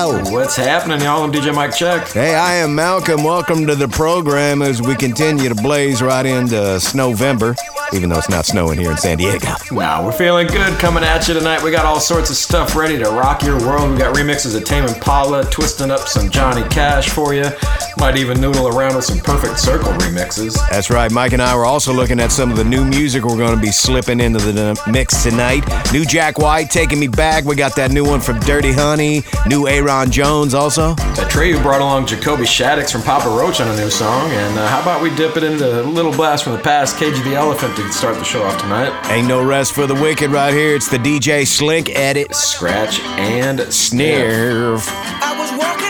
What's 0.00 0.56
happening, 0.56 1.02
y'all? 1.02 1.22
I'm 1.22 1.30
DJ 1.30 1.54
Mike 1.54 1.76
Check. 1.76 2.08
Hey, 2.08 2.34
I 2.34 2.54
am 2.54 2.74
Malcolm. 2.74 3.22
Welcome 3.22 3.66
to 3.66 3.74
the 3.74 3.86
program 3.86 4.62
as 4.62 4.80
we 4.80 4.94
continue 4.94 5.50
to 5.50 5.54
blaze 5.54 6.00
right 6.00 6.24
into 6.24 6.54
Snowvember, 6.54 7.54
even 7.92 8.08
though 8.08 8.16
it's 8.16 8.30
not 8.30 8.46
snowing 8.46 8.78
here 8.78 8.90
in 8.90 8.96
San 8.96 9.18
Diego. 9.18 9.52
Wow, 9.70 10.06
we're 10.06 10.12
feeling 10.12 10.46
good 10.46 10.78
coming 10.78 11.04
at 11.04 11.28
you 11.28 11.34
tonight. 11.34 11.62
We 11.62 11.70
got 11.70 11.84
all 11.84 12.00
sorts 12.00 12.30
of 12.30 12.36
stuff 12.36 12.74
ready 12.74 12.96
to 12.96 13.10
rock 13.10 13.42
your 13.42 13.60
world. 13.60 13.90
We 13.90 13.98
got 13.98 14.16
remixes 14.16 14.56
of 14.56 14.64
Tame 14.64 14.86
Impala, 14.86 15.44
twisting 15.50 15.90
up 15.90 16.08
some 16.08 16.30
Johnny 16.30 16.66
Cash 16.70 17.10
for 17.10 17.34
you. 17.34 17.50
Might 17.98 18.16
even 18.16 18.40
noodle 18.40 18.68
around 18.68 18.96
with 18.96 19.04
some 19.04 19.18
Perfect 19.18 19.58
Circle 19.58 19.92
remixes. 19.92 20.58
That's 20.70 20.88
right. 20.88 21.12
Mike 21.12 21.34
and 21.34 21.42
I 21.42 21.54
were 21.54 21.66
also 21.66 21.92
looking 21.92 22.20
at 22.20 22.32
some 22.32 22.50
of 22.50 22.56
the 22.56 22.64
new 22.64 22.86
music 22.86 23.22
we're 23.24 23.36
going 23.36 23.54
to 23.54 23.60
be 23.60 23.70
slipping 23.70 24.20
into 24.20 24.38
the 24.38 24.80
mix 24.90 25.22
tonight. 25.22 25.68
New 25.92 26.06
Jack 26.06 26.38
White, 26.38 26.70
Taking 26.70 26.98
Me 26.98 27.08
Back. 27.08 27.44
We 27.44 27.54
got 27.54 27.76
that 27.76 27.90
new 27.90 28.06
one 28.06 28.20
from 28.20 28.40
Dirty 28.40 28.72
Honey. 28.72 29.24
New 29.46 29.66
Ayron 29.80 30.10
Jones 30.10 30.52
also. 30.52 30.94
That 30.94 31.30
Atreyu 31.30 31.62
brought 31.62 31.80
along 31.80 32.06
Jacoby 32.06 32.44
Shaddix 32.44 32.92
from 32.92 33.02
Papa 33.02 33.28
Roach 33.28 33.60
on 33.60 33.68
a 33.68 33.76
new 33.76 33.90
song. 33.90 34.30
And 34.30 34.58
uh, 34.58 34.66
how 34.68 34.82
about 34.82 35.02
we 35.02 35.14
dip 35.16 35.36
it 35.36 35.42
into 35.42 35.80
a 35.80 35.82
little 35.82 36.12
blast 36.12 36.44
from 36.44 36.52
the 36.52 36.58
past, 36.58 36.98
Cage 36.98 37.18
the 37.24 37.34
Elephant, 37.34 37.76
to 37.76 37.92
start 37.92 38.16
the 38.16 38.24
show 38.24 38.42
off 38.42 38.60
tonight. 38.60 38.92
Ain't 39.10 39.26
no 39.26 39.42
rest 39.42 39.72
for 39.72 39.86
the 39.86 39.94
wicked 39.94 40.30
right 40.30 40.52
here. 40.52 40.74
It's 40.76 40.88
the 40.88 40.98
DJ 40.98 41.46
Slink 41.46 41.88
edit. 41.90 42.34
Scratch 42.34 43.00
and 43.00 43.60
sniff. 43.72 44.84
Sniff. 44.84 45.89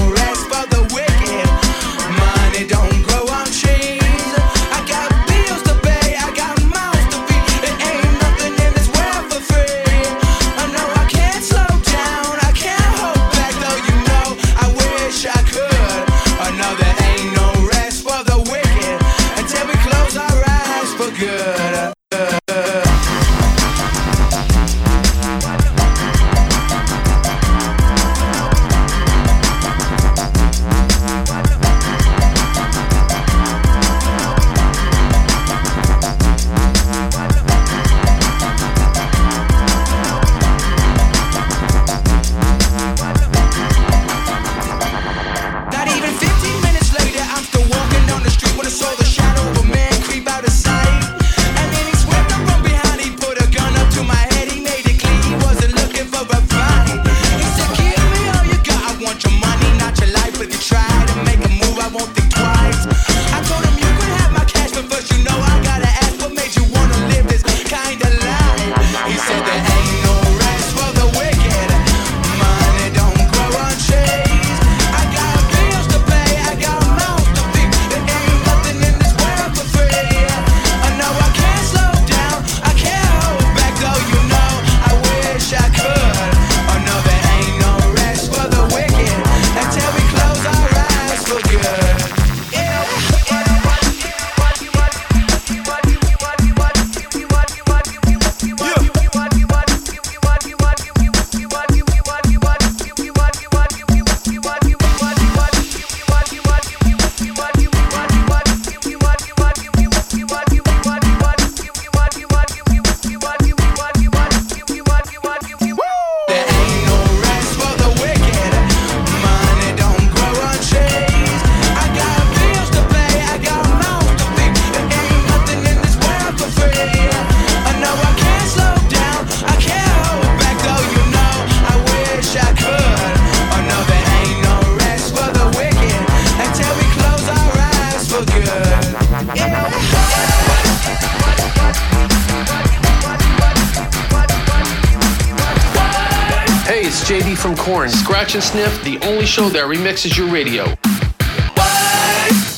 And 148.21 148.43
Sniff, 148.43 148.83
the 148.83 148.99
only 149.07 149.25
show 149.25 149.49
that 149.49 149.63
remixes 149.65 150.15
your 150.15 150.27
radio. 150.27 150.65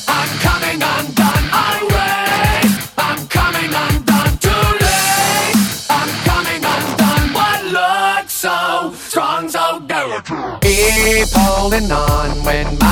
I'm 0.10 0.40
coming 0.40 0.82
undone. 0.84 1.24
Alright, 12.44 12.83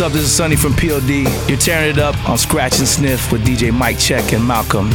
What's 0.00 0.14
up? 0.14 0.18
This 0.18 0.30
is 0.30 0.34
Sunny 0.34 0.56
from 0.56 0.72
POD. 0.72 1.28
You're 1.46 1.58
tearing 1.58 1.90
it 1.90 1.98
up 1.98 2.16
on 2.26 2.38
Scratch 2.38 2.78
and 2.78 2.88
Sniff 2.88 3.30
with 3.30 3.44
DJ 3.44 3.70
Mike 3.70 3.98
Check 3.98 4.32
and 4.32 4.42
Malcolm. 4.48 4.88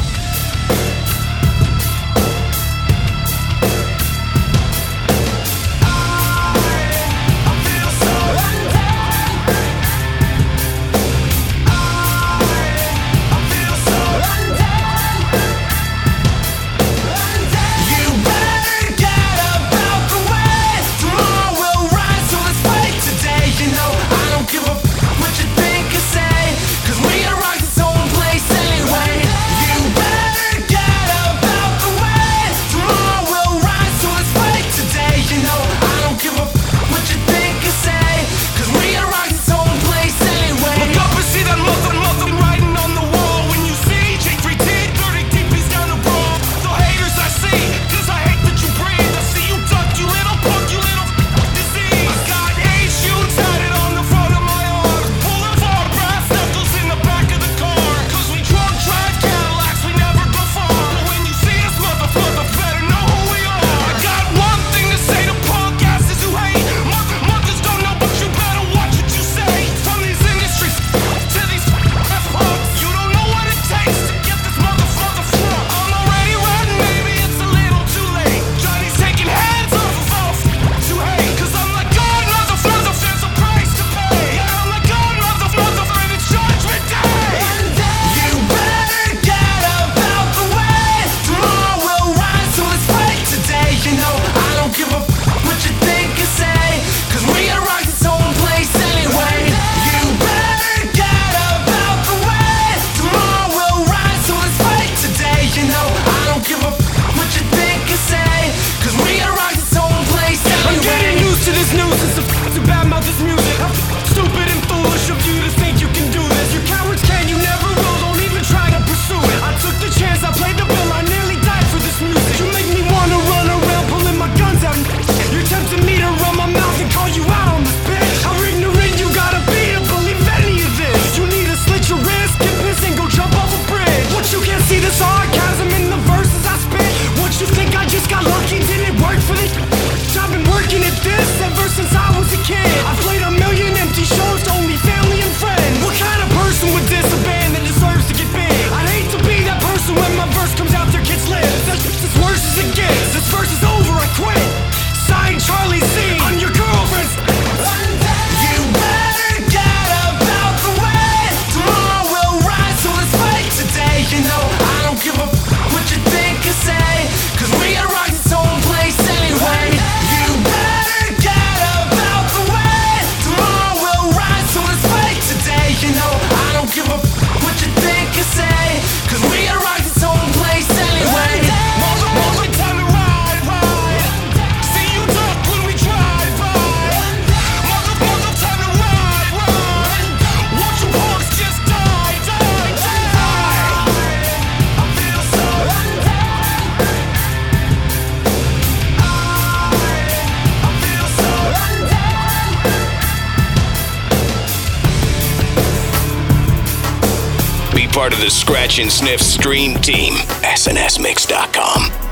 Part 208.05 208.13
of 208.13 208.19
the 208.19 208.29
Scratch 208.29 208.77
and 208.77 208.91
Sniff 208.91 209.19
stream 209.19 209.73
team. 209.81 210.13
SNSMix.com. 210.43 212.04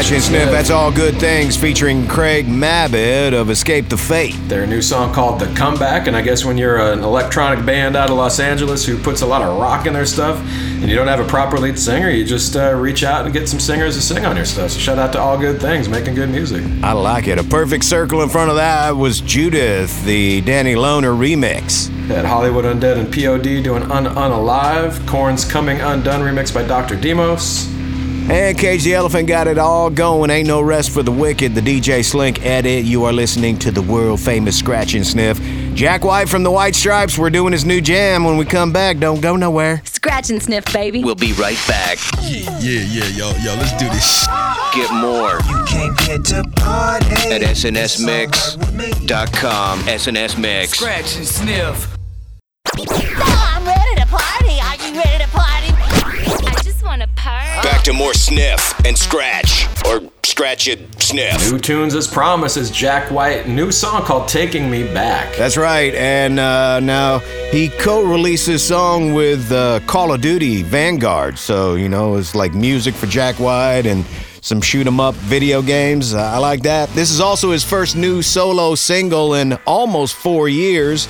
Scratch 0.00 0.14
and 0.14 0.22
Sniff. 0.22 0.50
That's 0.50 0.70
all 0.70 0.90
good 0.90 1.16
things 1.16 1.58
featuring 1.58 2.06
Craig 2.08 2.46
Mabbitt 2.46 3.34
of 3.34 3.50
Escape 3.50 3.90
the 3.90 3.98
Fate. 3.98 4.34
Their 4.48 4.66
new 4.66 4.80
song 4.80 5.12
called 5.12 5.38
The 5.38 5.52
Comeback, 5.54 6.06
and 6.06 6.16
I 6.16 6.22
guess 6.22 6.42
when 6.42 6.56
you're 6.56 6.78
an 6.78 7.00
electronic 7.00 7.66
band 7.66 7.96
out 7.96 8.08
of 8.08 8.16
Los 8.16 8.40
Angeles 8.40 8.86
who 8.86 8.98
puts 8.98 9.20
a 9.20 9.26
lot 9.26 9.42
of 9.42 9.58
rock 9.58 9.84
in 9.84 9.92
their 9.92 10.06
stuff, 10.06 10.38
and 10.38 10.88
you 10.88 10.96
don't 10.96 11.06
have 11.06 11.20
a 11.20 11.26
proper 11.26 11.58
lead 11.58 11.78
singer, 11.78 12.08
you 12.08 12.24
just 12.24 12.56
uh, 12.56 12.72
reach 12.72 13.04
out 13.04 13.26
and 13.26 13.34
get 13.34 13.46
some 13.46 13.60
singers 13.60 13.94
to 13.96 14.00
sing 14.00 14.24
on 14.24 14.36
your 14.36 14.46
stuff. 14.46 14.70
So 14.70 14.78
shout 14.78 14.98
out 14.98 15.12
to 15.12 15.20
All 15.20 15.36
Good 15.36 15.60
Things, 15.60 15.86
making 15.86 16.14
good 16.14 16.30
music. 16.30 16.64
I 16.82 16.92
like 16.92 17.28
it. 17.28 17.38
A 17.38 17.44
perfect 17.44 17.84
circle 17.84 18.22
in 18.22 18.30
front 18.30 18.48
of 18.48 18.56
that 18.56 18.96
was 18.96 19.20
Judith, 19.20 20.02
the 20.06 20.40
Danny 20.40 20.76
Lohner 20.76 21.14
remix. 21.14 21.88
Had 22.06 22.24
Hollywood 22.24 22.64
Undead 22.64 22.96
and 22.96 23.12
POD 23.12 23.62
doing 23.62 23.82
Un 23.82 24.06
Unalive, 24.06 24.92
Korn's 25.06 25.44
Coming 25.44 25.82
Undone 25.82 26.22
remix 26.22 26.54
by 26.54 26.62
Dr. 26.66 26.96
Demos. 26.96 27.68
And 28.28 28.56
Cage 28.58 28.84
the 28.84 28.94
Elephant 28.94 29.26
got 29.28 29.46
it 29.48 29.58
all 29.58 29.90
going. 29.90 30.30
Ain't 30.30 30.46
no 30.46 30.60
rest 30.60 30.90
for 30.90 31.02
the 31.02 31.10
wicked. 31.10 31.54
The 31.54 31.60
DJ 31.60 32.04
Slink 32.04 32.44
edit. 32.44 32.84
You 32.84 33.04
are 33.04 33.12
listening 33.12 33.58
to 33.60 33.70
the 33.72 33.82
world 33.82 34.20
famous 34.20 34.56
Scratch 34.58 34.94
and 34.94 35.04
Sniff. 35.06 35.40
Jack 35.74 36.04
White 36.04 36.28
from 36.28 36.42
the 36.42 36.50
White 36.50 36.74
Stripes. 36.74 37.16
We're 37.18 37.30
doing 37.30 37.52
his 37.52 37.64
new 37.64 37.80
jam. 37.80 38.24
When 38.24 38.36
we 38.36 38.44
come 38.44 38.72
back, 38.72 38.98
don't 38.98 39.20
go 39.20 39.34
nowhere. 39.36 39.80
Scratch 39.84 40.30
and 40.30 40.42
sniff, 40.42 40.64
baby. 40.72 41.02
We'll 41.02 41.14
be 41.14 41.32
right 41.34 41.58
back. 41.66 41.98
Yeah, 42.22 42.58
yeah, 42.60 42.82
yeah, 42.82 43.06
yo, 43.08 43.30
yo, 43.42 43.54
let's 43.56 43.72
do 43.78 43.88
this. 43.88 44.26
Get 44.74 44.90
more 44.94 45.40
You 45.48 45.64
can't 45.66 45.96
get 45.98 46.24
to 46.26 46.42
party. 46.56 47.06
at 47.32 47.42
snsmix.com. 48.52 48.58
SNS 49.80 50.38
Mix. 50.38 50.70
Scratch 50.72 51.16
and 51.16 51.26
sniff. 51.26 51.88
I'm 52.78 53.64
ready 53.66 53.94
to 54.00 54.06
party. 54.06 54.60
Are 54.60 54.76
you 54.76 54.94
ready 54.96 55.24
to 55.24 55.30
party? 55.30 55.59
I 56.80 56.82
just 56.82 56.88
want 56.88 57.02
to 57.02 57.08
party. 57.08 57.68
Back 57.68 57.84
to 57.84 57.92
more 57.92 58.14
sniff 58.14 58.72
and 58.86 58.96
scratch. 58.96 59.66
Or 59.86 60.00
scratch 60.24 60.66
it, 60.66 60.80
sniff. 61.02 61.52
New 61.52 61.58
tunes 61.58 61.94
as 61.94 62.06
promised 62.06 62.56
is 62.56 62.70
Jack 62.70 63.10
White, 63.10 63.46
new 63.46 63.70
song 63.70 64.02
called 64.02 64.28
Taking 64.28 64.70
Me 64.70 64.84
Back. 64.84 65.36
That's 65.36 65.58
right. 65.58 65.94
And 65.94 66.40
uh, 66.40 66.80
now 66.80 67.18
he 67.50 67.68
co 67.68 68.02
released 68.02 68.46
this 68.46 68.66
song 68.66 69.12
with 69.12 69.52
uh, 69.52 69.80
Call 69.80 70.14
of 70.14 70.22
Duty 70.22 70.62
Vanguard. 70.62 71.38
So, 71.38 71.74
you 71.74 71.90
know, 71.90 72.16
it's 72.16 72.34
like 72.34 72.54
music 72.54 72.94
for 72.94 73.06
Jack 73.06 73.38
White 73.38 73.84
and 73.84 74.06
some 74.40 74.62
shoot 74.62 74.86
'em 74.86 75.00
up 75.00 75.14
video 75.16 75.60
games. 75.60 76.14
Uh, 76.14 76.22
I 76.22 76.38
like 76.38 76.62
that. 76.62 76.88
This 76.94 77.10
is 77.10 77.20
also 77.20 77.50
his 77.50 77.62
first 77.62 77.94
new 77.94 78.22
solo 78.22 78.74
single 78.74 79.34
in 79.34 79.52
almost 79.66 80.14
four 80.14 80.48
years. 80.48 81.08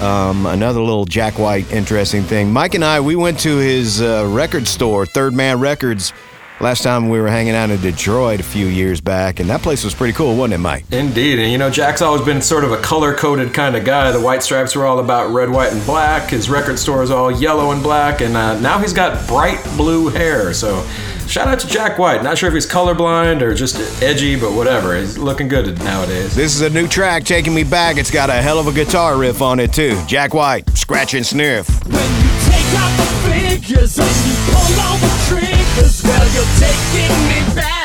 Um, 0.00 0.46
another 0.46 0.80
little 0.80 1.06
Jack 1.06 1.38
White 1.38 1.70
interesting 1.72 2.22
thing. 2.22 2.52
Mike 2.52 2.74
and 2.74 2.84
I, 2.84 3.00
we 3.00 3.16
went 3.16 3.40
to 3.40 3.56
his 3.56 4.02
uh, 4.02 4.26
record 4.28 4.68
store, 4.68 5.06
Third 5.06 5.32
Man 5.32 5.58
Records, 5.58 6.12
last 6.60 6.82
time 6.82 7.08
we 7.08 7.20
were 7.20 7.28
hanging 7.28 7.54
out 7.54 7.70
in 7.70 7.80
Detroit 7.80 8.40
a 8.40 8.42
few 8.42 8.66
years 8.66 9.00
back, 9.00 9.40
and 9.40 9.50
that 9.50 9.62
place 9.62 9.84
was 9.84 9.94
pretty 9.94 10.12
cool, 10.12 10.36
wasn't 10.36 10.54
it, 10.54 10.58
Mike? 10.58 10.84
Indeed, 10.90 11.38
and 11.38 11.50
you 11.50 11.58
know, 11.58 11.70
Jack's 11.70 12.02
always 12.02 12.22
been 12.22 12.40
sort 12.40 12.64
of 12.64 12.72
a 12.72 12.78
color 12.78 13.14
coded 13.14 13.52
kind 13.54 13.76
of 13.76 13.84
guy. 13.84 14.10
The 14.12 14.20
White 14.20 14.42
Stripes 14.42 14.74
were 14.76 14.86
all 14.86 14.98
about 14.98 15.32
red, 15.32 15.50
white, 15.50 15.72
and 15.72 15.84
black. 15.84 16.30
His 16.30 16.48
record 16.48 16.78
store 16.78 17.02
is 17.02 17.10
all 17.10 17.30
yellow 17.30 17.72
and 17.72 17.82
black, 17.82 18.20
and 18.20 18.36
uh, 18.36 18.58
now 18.60 18.78
he's 18.78 18.92
got 18.92 19.26
bright 19.26 19.62
blue 19.76 20.08
hair. 20.08 20.52
So, 20.52 20.86
shout 21.28 21.48
out 21.48 21.60
to 21.60 21.66
Jack 21.66 21.98
White. 21.98 22.22
Not 22.22 22.38
sure 22.38 22.48
if 22.48 22.54
he's 22.54 22.66
colorblind 22.66 23.42
or 23.42 23.54
just 23.54 24.02
edgy, 24.02 24.38
but 24.38 24.52
whatever. 24.52 24.96
He's 24.96 25.18
looking 25.18 25.48
good 25.48 25.78
nowadays. 25.78 26.34
This 26.34 26.54
is 26.54 26.60
a 26.62 26.70
new 26.70 26.86
track, 26.88 27.24
Taking 27.24 27.54
Me 27.54 27.64
Back. 27.64 27.96
It's 27.96 28.10
got 28.10 28.30
a 28.30 28.34
hell 28.34 28.58
of 28.58 28.66
a 28.66 28.72
guitar 28.72 29.16
riff 29.16 29.42
on 29.42 29.60
it, 29.60 29.72
too. 29.72 30.00
Jack 30.06 30.34
White, 30.34 30.68
Scratch 30.76 31.14
and 31.14 31.26
Sniff. 31.26 31.66
Take 31.66 31.82
out 31.84 32.96
the 32.96 33.06
figures 33.30 33.98
and 33.98 34.08
you 34.08 34.34
pull 34.52 34.80
all 34.80 34.98
the 34.98 35.10
triggers. 35.28 36.02
Well, 36.02 36.28
you're 36.34 36.44
taking 36.58 37.28
me 37.28 37.54
back. 37.54 37.75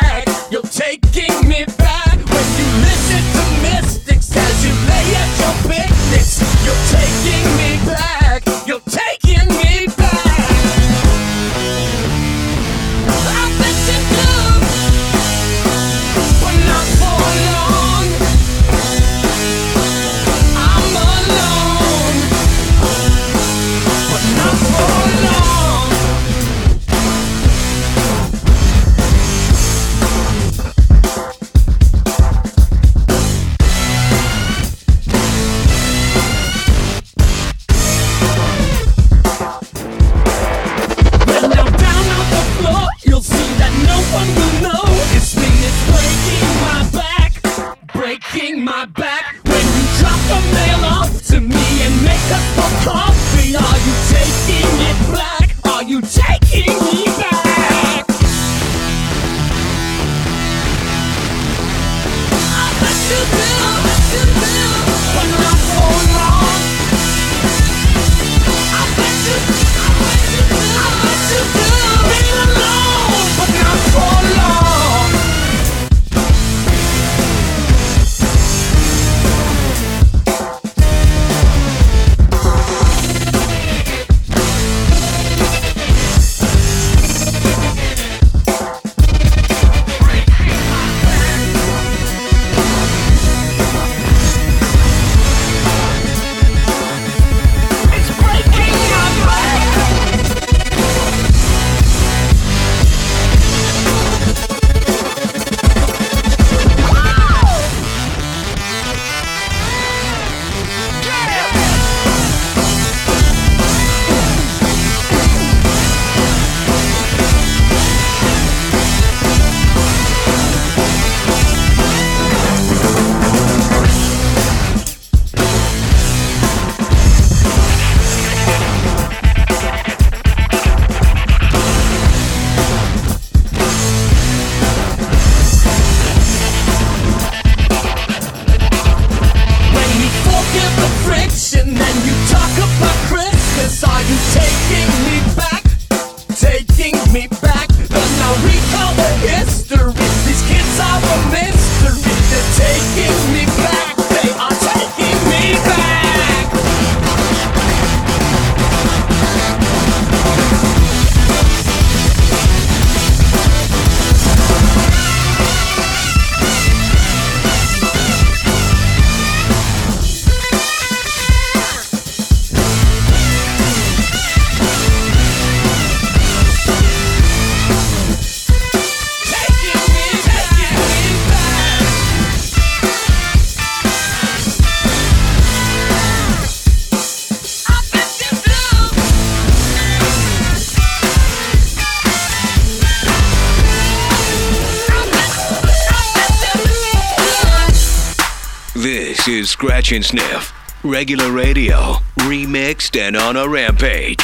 Sniff. 200.00 200.54
Regular 200.86 201.34
radio, 201.34 201.96
remixed 202.20 202.98
and 202.98 203.18
on 203.18 203.36
a 203.36 203.46
rampage. 203.46 204.21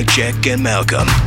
by 0.00 0.12
Jack 0.12 0.46
and 0.46 0.62
Malcolm. 0.62 1.19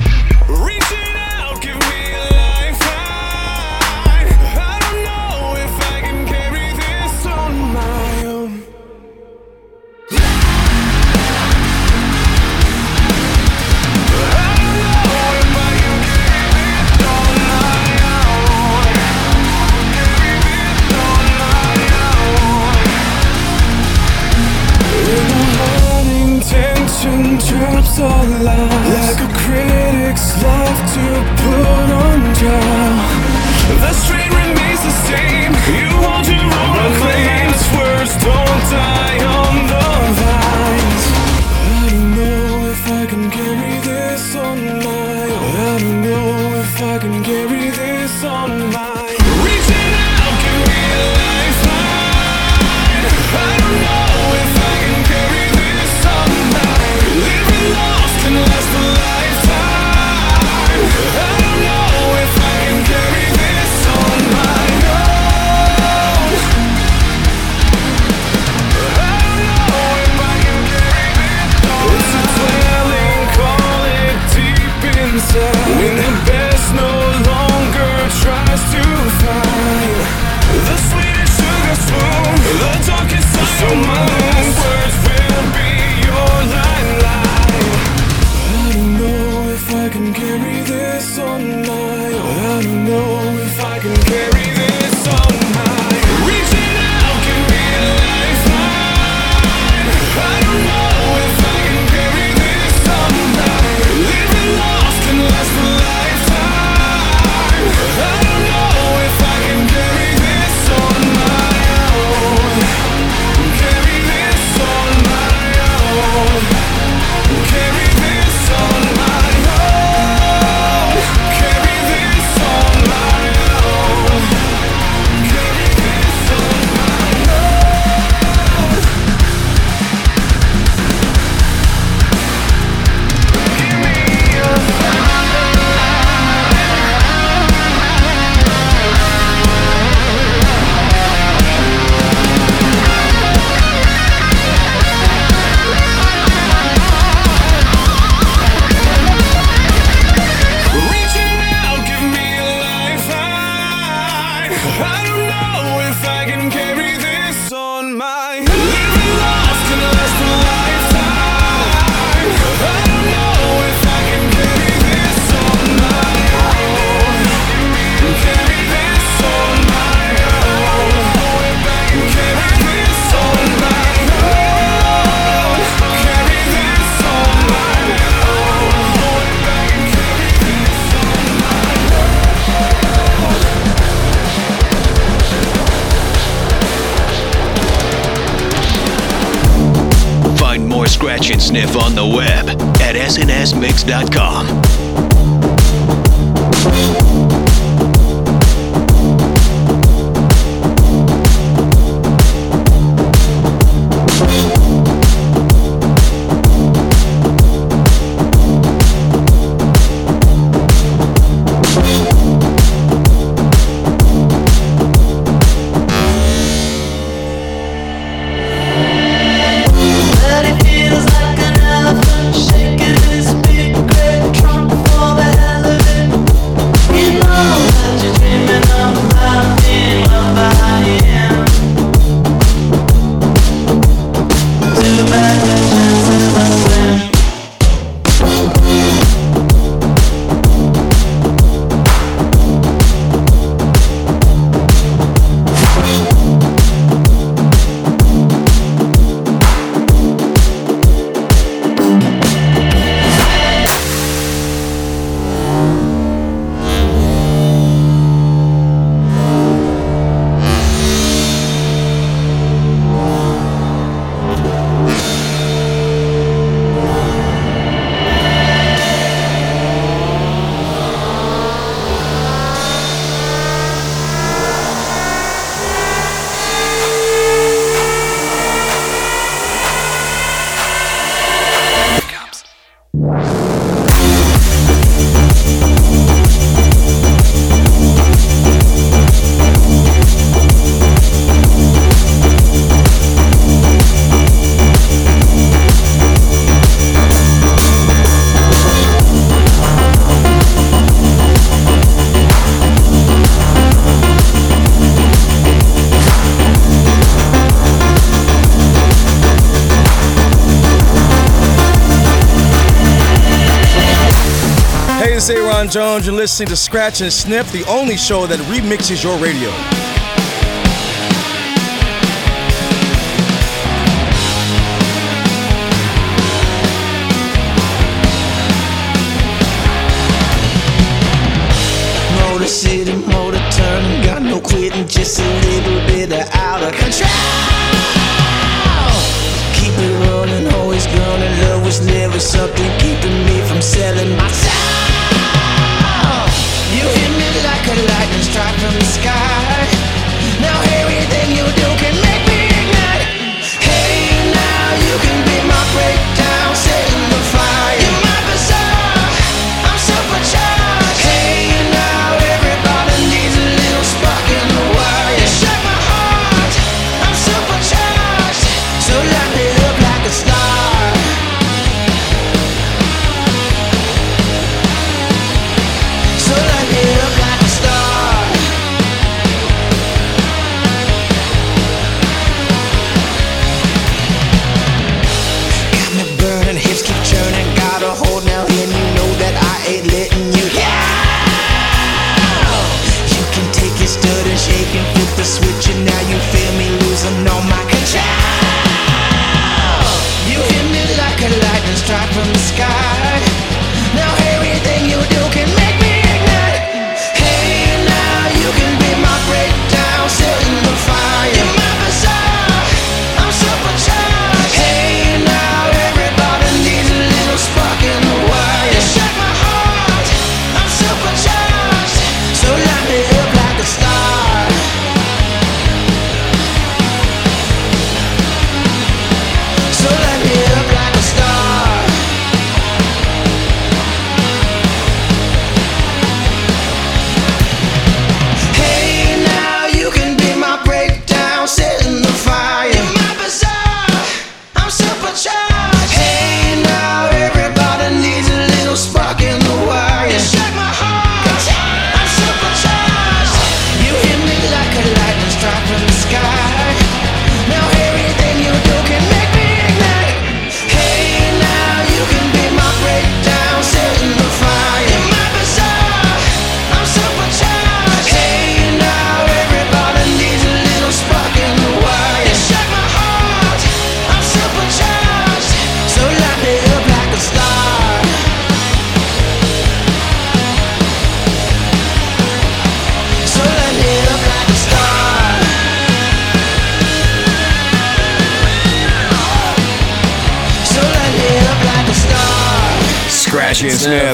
Jones. 315.74 316.06
You're 316.06 316.14
listening 316.14 316.50
to 316.50 316.56
Scratch 316.56 317.02
and 317.02 317.12
Sniff, 317.12 317.52
the 317.52 317.64
only 317.64 317.98
show 317.98 318.28
that 318.28 318.38
remixes 318.42 319.04
your 319.04 319.18
radio. 319.18 319.73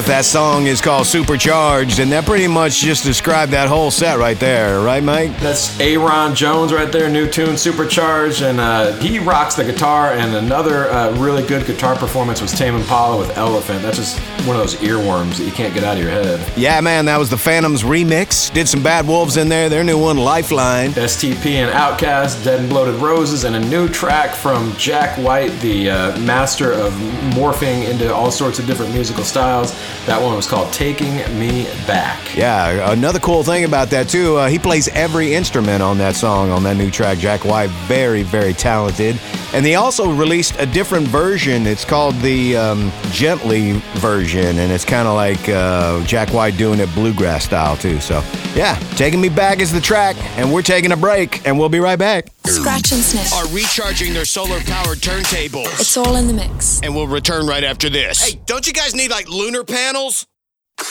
Sniff. 0.00 0.04
Sniff. 0.04 0.06
That 0.06 0.24
song 0.24 0.66
is 0.66 0.80
called 0.80 1.06
Supercharged, 1.06 1.98
and 1.98 2.12
that 2.12 2.24
pretty 2.26 2.46
much 2.46 2.80
just 2.80 3.04
described 3.04 3.52
that 3.52 3.68
whole 3.68 3.90
set 3.90 4.18
right 4.18 4.38
there, 4.38 4.80
right, 4.80 5.02
Mike? 5.02 5.36
That's 5.38 5.76
Ayron 5.78 6.34
Jones 6.34 6.72
right 6.72 6.90
there, 6.90 7.08
new 7.08 7.28
tune, 7.30 7.56
supercharged, 7.56 8.42
and 8.42 8.60
uh, 8.60 8.92
he 8.98 9.18
rocks 9.18 9.54
the 9.54 9.64
guitar. 9.64 10.12
And 10.12 10.34
another 10.34 10.90
uh, 10.90 11.12
really 11.16 11.46
good 11.46 11.66
guitar 11.66 11.96
performance 11.96 12.40
was 12.40 12.52
Tame 12.52 12.74
Impala 12.74 13.18
with 13.18 13.36
Elephant. 13.36 13.82
That's 13.82 13.96
just 13.96 14.18
one 14.46 14.56
of 14.56 14.62
those 14.62 14.76
earworms 14.76 15.38
that 15.38 15.44
you 15.44 15.52
can't 15.52 15.74
get 15.74 15.84
out 15.84 15.96
of 15.96 16.02
your 16.02 16.12
head. 16.12 16.40
Yeah, 16.56 16.80
man, 16.80 17.04
that 17.06 17.18
was 17.18 17.30
the 17.30 17.38
Phantoms 17.38 17.82
remix. 17.82 18.52
Did 18.52 18.68
some 18.68 18.82
Bad 18.82 19.06
Wolves 19.06 19.36
in 19.36 19.48
there. 19.48 19.68
Their 19.68 19.84
new 19.84 19.98
one, 19.98 20.16
Lifeline. 20.16 20.90
STP 20.90 21.52
and 21.52 21.72
OutKast, 21.72 22.44
Dead 22.44 22.60
and 22.60 22.68
Bloated 22.68 22.96
Roses, 22.96 23.44
and 23.44 23.56
a 23.56 23.60
new 23.60 23.88
track 23.88 24.34
from 24.34 24.74
Jack 24.76 25.16
White, 25.18 25.50
the 25.60 25.90
uh, 25.90 26.18
master 26.20 26.72
of 26.72 26.92
morphing 27.34 27.88
into 27.88 28.12
all 28.12 28.30
sorts 28.30 28.58
of 28.58 28.66
different 28.66 28.92
musical 28.92 29.24
styles. 29.24 29.72
That 30.06 30.22
one 30.22 30.34
was 30.34 30.46
called 30.46 30.72
Taking 30.72 31.16
Me 31.38 31.64
Back. 31.86 32.36
Yeah, 32.36 32.92
another 32.92 33.18
cool 33.20 33.42
thing 33.42 33.64
about 33.64 33.90
that 33.90 34.08
too, 34.08 34.36
uh, 34.36 34.48
he 34.48 34.58
plays 34.58 34.88
every 34.88 35.34
instrument 35.34 35.82
on 35.82 35.98
that 35.98 36.16
song 36.16 36.50
on 36.50 36.62
that 36.64 36.76
new 36.76 36.90
track. 36.90 37.18
Jack 37.18 37.44
White, 37.44 37.70
very, 37.86 38.22
very 38.22 38.52
talented. 38.52 39.18
And 39.52 39.66
they 39.66 39.74
also 39.74 40.12
released 40.12 40.54
a 40.58 40.66
different 40.66 41.08
version. 41.08 41.66
It's 41.66 41.84
called 41.84 42.14
the 42.20 42.56
um, 42.56 42.92
Gently 43.10 43.72
version, 43.96 44.58
and 44.58 44.70
it's 44.70 44.84
kind 44.84 45.08
of 45.08 45.14
like 45.14 45.48
uh, 45.48 46.04
Jack 46.04 46.32
White 46.32 46.56
doing 46.56 46.78
it 46.78 46.92
bluegrass 46.94 47.44
style 47.44 47.76
too. 47.76 48.00
So, 48.00 48.22
yeah, 48.54 48.78
taking 48.96 49.20
me 49.20 49.28
back 49.28 49.58
is 49.60 49.72
the 49.72 49.80
track, 49.80 50.16
and 50.38 50.52
we're 50.52 50.62
taking 50.62 50.92
a 50.92 50.96
break, 50.96 51.46
and 51.46 51.58
we'll 51.58 51.68
be 51.68 51.80
right 51.80 51.98
back. 51.98 52.28
Scratch 52.46 52.92
and 52.92 53.02
sniff. 53.02 53.32
Are 53.32 53.48
recharging 53.54 54.14
their 54.14 54.24
solar 54.24 54.60
powered 54.60 54.98
turntables. 54.98 55.80
It's 55.80 55.96
all 55.96 56.16
in 56.16 56.26
the 56.26 56.32
mix. 56.32 56.80
And 56.82 56.94
we'll 56.94 57.08
return 57.08 57.46
right 57.46 57.64
after 57.64 57.90
this. 57.90 58.22
Hey, 58.24 58.40
don't 58.46 58.66
you 58.66 58.72
guys 58.72 58.94
need 58.94 59.10
like 59.10 59.28
lunar 59.28 59.64
panels? 59.64 60.26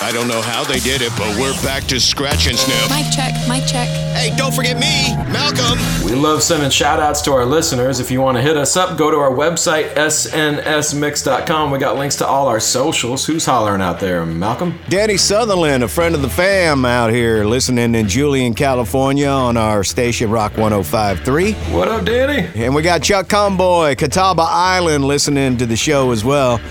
I 0.01 0.11
don't 0.13 0.27
know 0.27 0.41
how 0.41 0.63
they 0.63 0.79
did 0.79 1.01
it, 1.01 1.11
but 1.17 1.37
we're 1.37 1.53
back 1.61 1.83
to 1.85 1.99
scratch 1.99 2.47
and 2.47 2.57
sniff. 2.57 2.89
Mic 2.89 3.11
check, 3.11 3.33
mic 3.49 3.65
check. 3.67 3.87
Hey, 4.15 4.33
don't 4.37 4.53
forget 4.53 4.77
me, 4.77 5.13
Malcolm. 5.31 5.77
We 6.05 6.13
love 6.15 6.41
sending 6.41 6.69
shout 6.69 6.99
outs 6.99 7.21
to 7.23 7.31
our 7.33 7.45
listeners. 7.45 7.99
If 7.99 8.09
you 8.09 8.21
want 8.21 8.37
to 8.37 8.41
hit 8.41 8.55
us 8.55 8.77
up, 8.77 8.97
go 8.97 9.11
to 9.11 9.17
our 9.17 9.31
website, 9.31 9.93
snsmix.com. 9.95 11.71
We 11.71 11.79
got 11.79 11.97
links 11.97 12.15
to 12.17 12.27
all 12.27 12.47
our 12.47 12.59
socials. 12.61 13.25
Who's 13.25 13.45
hollering 13.45 13.81
out 13.81 13.99
there, 13.99 14.25
Malcolm? 14.25 14.79
Danny 14.87 15.17
Sutherland, 15.17 15.83
a 15.83 15.87
friend 15.87 16.15
of 16.15 16.21
the 16.21 16.29
fam 16.29 16.85
out 16.85 17.11
here 17.11 17.43
listening 17.43 17.93
in 17.93 18.07
Julian, 18.07 18.53
California 18.53 19.27
on 19.27 19.57
our 19.57 19.83
station 19.83 20.29
Rock 20.29 20.55
1053. 20.55 21.53
What 21.73 21.87
up, 21.89 22.05
Danny? 22.05 22.47
And 22.55 22.73
we 22.73 22.83
got 22.83 23.03
Chuck 23.03 23.27
Comboy, 23.27 23.97
Catawba 23.97 24.43
Island, 24.47 25.03
listening 25.03 25.57
to 25.57 25.65
the 25.65 25.75
show 25.75 26.11
as 26.11 26.23
well. 26.23 26.61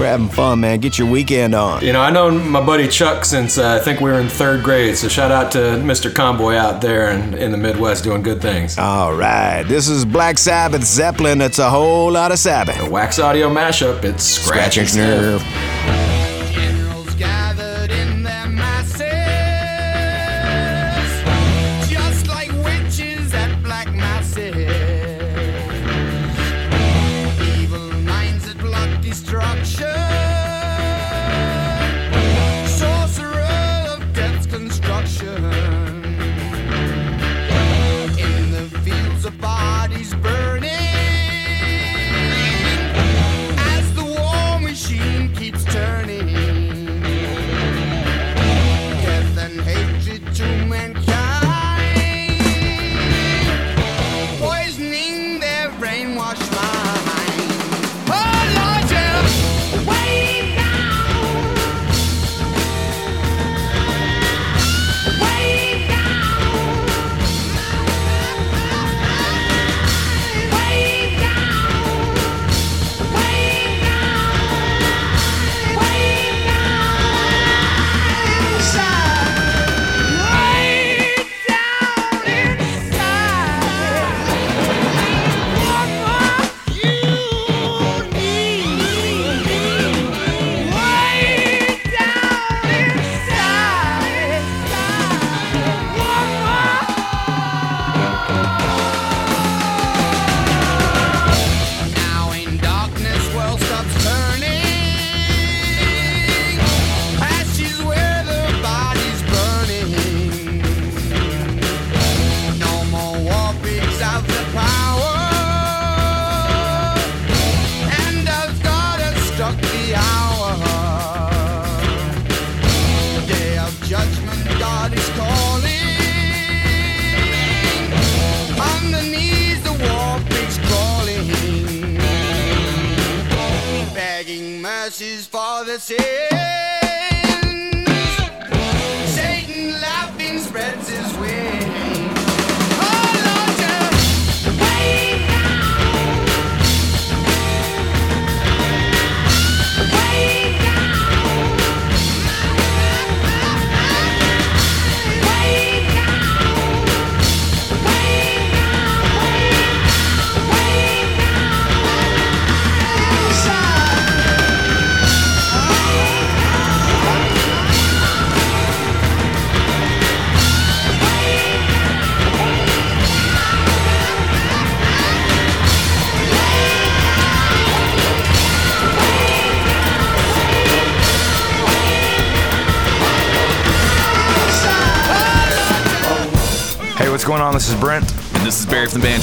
We're 0.00 0.06
having 0.06 0.30
fun, 0.30 0.60
man. 0.60 0.80
Get 0.80 0.98
your 0.98 1.10
weekend 1.10 1.54
on. 1.54 1.84
You 1.84 1.92
know, 1.92 2.00
I 2.00 2.10
know 2.10 2.30
my 2.30 2.64
buddy 2.64 2.88
Chuck 2.88 3.26
since 3.26 3.58
uh, 3.58 3.74
I 3.78 3.84
think 3.84 4.00
we 4.00 4.10
were 4.10 4.18
in 4.18 4.30
third 4.30 4.64
grade, 4.64 4.96
so 4.96 5.08
shout 5.08 5.30
out 5.30 5.52
to 5.52 5.58
Mr. 5.58 6.12
Convoy 6.12 6.54
out 6.54 6.80
there 6.80 7.10
in, 7.10 7.34
in 7.34 7.52
the 7.52 7.58
Midwest 7.58 8.02
doing 8.02 8.22
good 8.22 8.40
things. 8.40 8.78
All 8.78 9.12
right. 9.12 9.62
This 9.62 9.88
is 9.88 10.06
Black 10.06 10.38
Sabbath 10.38 10.84
Zeppelin. 10.84 11.42
It's 11.42 11.58
a 11.58 11.68
whole 11.68 12.10
lot 12.10 12.32
of 12.32 12.38
Sabbath. 12.38 12.82
The 12.82 12.88
Wax 12.88 13.18
Audio 13.18 13.50
mashup, 13.50 14.02
it's 14.02 14.24
Scratch, 14.24 14.78
and 14.78 14.88
Sniff. 14.88 16.19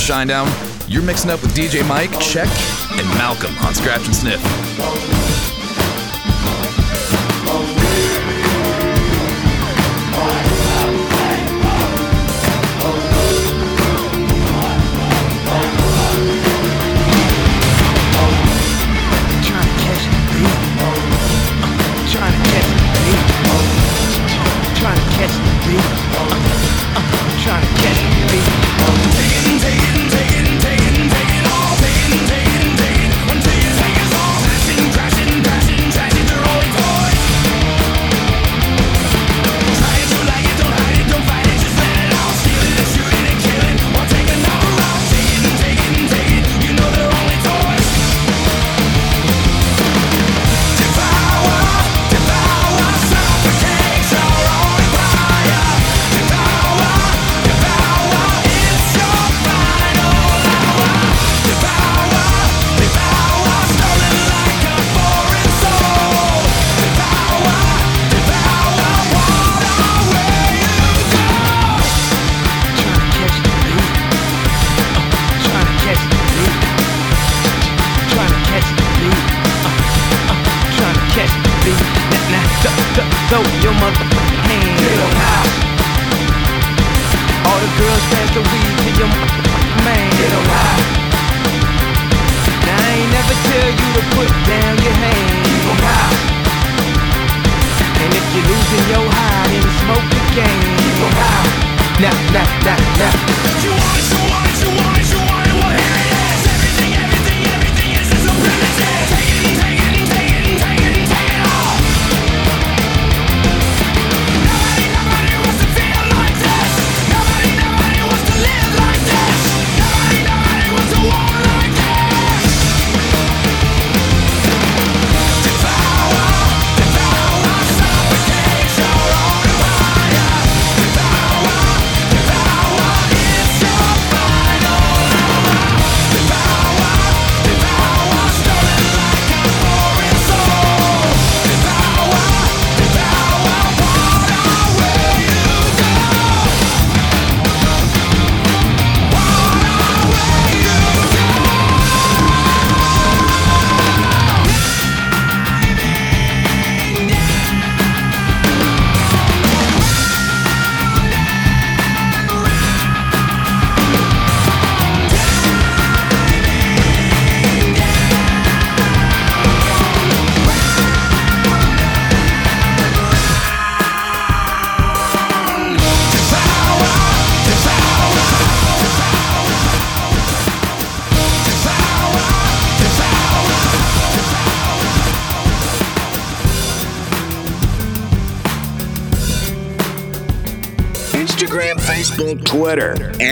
Shinedown. 0.08 0.47
You're 0.89 1.03
mixing 1.03 1.32
up 1.32 1.41
with 1.41 1.53
DJ 1.53 1.86
Mike, 1.86 2.12
Check, 2.22 2.47
and 2.91 3.05
Malcolm 3.18 3.53
on 3.58 3.76
Scratch 3.76 4.05
and 4.05 4.16
Sniff. 4.16 5.07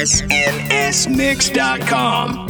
SNSMix.com. 0.05 2.44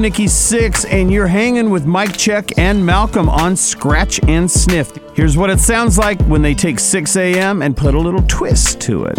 Nikki 0.00 0.24
Sixx, 0.24 0.86
and 0.90 1.12
you're 1.12 1.26
hanging 1.26 1.68
with 1.68 1.84
Mike 1.84 2.16
Check 2.16 2.58
and 2.58 2.84
Malcolm 2.84 3.28
on 3.28 3.54
Scratch 3.54 4.18
and 4.28 4.50
Sniff. 4.50 4.92
Here's 5.14 5.36
what 5.36 5.50
it 5.50 5.60
sounds 5.60 5.98
like 5.98 6.20
when 6.22 6.40
they 6.40 6.54
take 6.54 6.76
Sixx:A.M. 6.76 7.60
and 7.60 7.76
put 7.76 7.94
a 7.94 7.98
little 8.00 8.22
twist 8.26 8.80
to 8.82 9.04
it. 9.04 9.18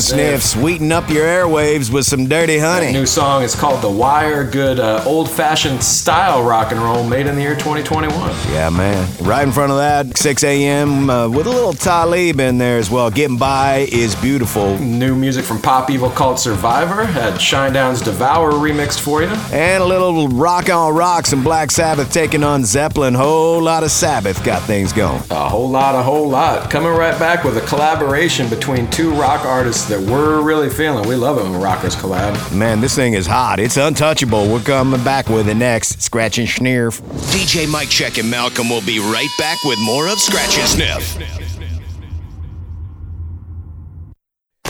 Sniff, 0.00 0.42
Sweet 0.42 0.79
up 0.92 1.08
your 1.10 1.24
airwaves 1.26 1.90
with 1.92 2.06
some 2.06 2.26
dirty 2.26 2.58
That 2.58 2.80
honey. 2.82 2.92
new 2.92 3.06
song 3.06 3.42
is 3.42 3.54
called 3.54 3.82
The 3.82 3.90
Wire. 3.90 4.44
Good 4.44 4.80
uh, 4.80 5.02
old 5.06 5.30
fashioned 5.30 5.82
style 5.82 6.42
rock 6.42 6.72
and 6.72 6.80
roll 6.80 7.04
made 7.06 7.26
in 7.26 7.34
the 7.36 7.42
year 7.42 7.54
2021. 7.54 8.12
Yeah, 8.52 8.70
man. 8.70 9.08
Right 9.22 9.42
in 9.46 9.52
front 9.52 9.72
of 9.72 9.78
that, 9.78 10.06
Sixx:A.M. 10.16 11.10
Uh, 11.10 11.28
with 11.28 11.46
a 11.46 11.50
little 11.50 11.72
Talib 11.72 12.40
in 12.40 12.58
there 12.58 12.78
as 12.78 12.90
well. 12.90 13.10
Getting 13.10 13.36
by 13.38 13.88
is 13.92 14.14
beautiful. 14.16 14.78
New 14.78 15.14
music 15.14 15.44
from 15.44 15.60
Pop 15.60 15.90
Evil 15.90 16.10
called 16.10 16.38
Survivor. 16.38 17.04
Had 17.04 17.34
Shinedown's 17.34 18.00
Devour 18.00 18.52
remixed 18.52 19.00
for 19.00 19.22
you. 19.22 19.28
And 19.52 19.82
a 19.82 19.86
little 19.86 20.28
rock 20.28 20.68
on 20.70 20.94
rocks 20.94 21.32
and 21.32 21.42
Black 21.44 21.70
Sabbath 21.70 22.12
taking 22.12 22.42
on 22.44 22.64
Zeppelin. 22.64 23.14
Whole 23.14 23.62
lot 23.62 23.82
of 23.84 23.90
Sabbath 23.90 24.42
got 24.44 24.62
things 24.62 24.92
going. 24.92 25.22
A 25.30 25.48
whole 25.48 25.68
lot, 25.68 25.94
a 25.94 26.02
whole 26.02 26.28
lot. 26.28 26.70
Coming 26.70 26.92
right 26.92 27.18
back 27.18 27.44
with 27.44 27.56
a 27.56 27.60
collaboration 27.62 28.48
between 28.48 28.90
two 28.90 29.10
rock 29.12 29.44
artists 29.44 29.88
that 29.88 30.00
we're 30.00 30.40
really 30.40 30.70
feeling. 30.80 31.06
We 31.06 31.14
love 31.14 31.36
it 31.36 31.42
when 31.42 31.60
rockers 31.60 31.94
collab. 31.94 32.56
Man, 32.56 32.80
this 32.80 32.96
thing 32.96 33.12
is 33.12 33.26
hot. 33.26 33.60
It's 33.60 33.76
untouchable. 33.76 34.50
We're 34.50 34.60
coming 34.60 35.04
back 35.04 35.28
with 35.28 35.46
it 35.46 35.54
next. 35.54 36.00
Scratch 36.00 36.38
and 36.38 36.48
Schnirf. 36.48 37.02
DJ 37.30 37.70
Mike 37.70 37.90
Check 37.90 38.16
and 38.16 38.30
Malcolm 38.30 38.70
will 38.70 38.80
be 38.86 38.98
right 38.98 39.28
back 39.38 39.62
with 39.64 39.78
more 39.80 40.08
of 40.08 40.18
Scratch 40.18 40.56
and 40.58 40.66
Sniff. 40.66 41.49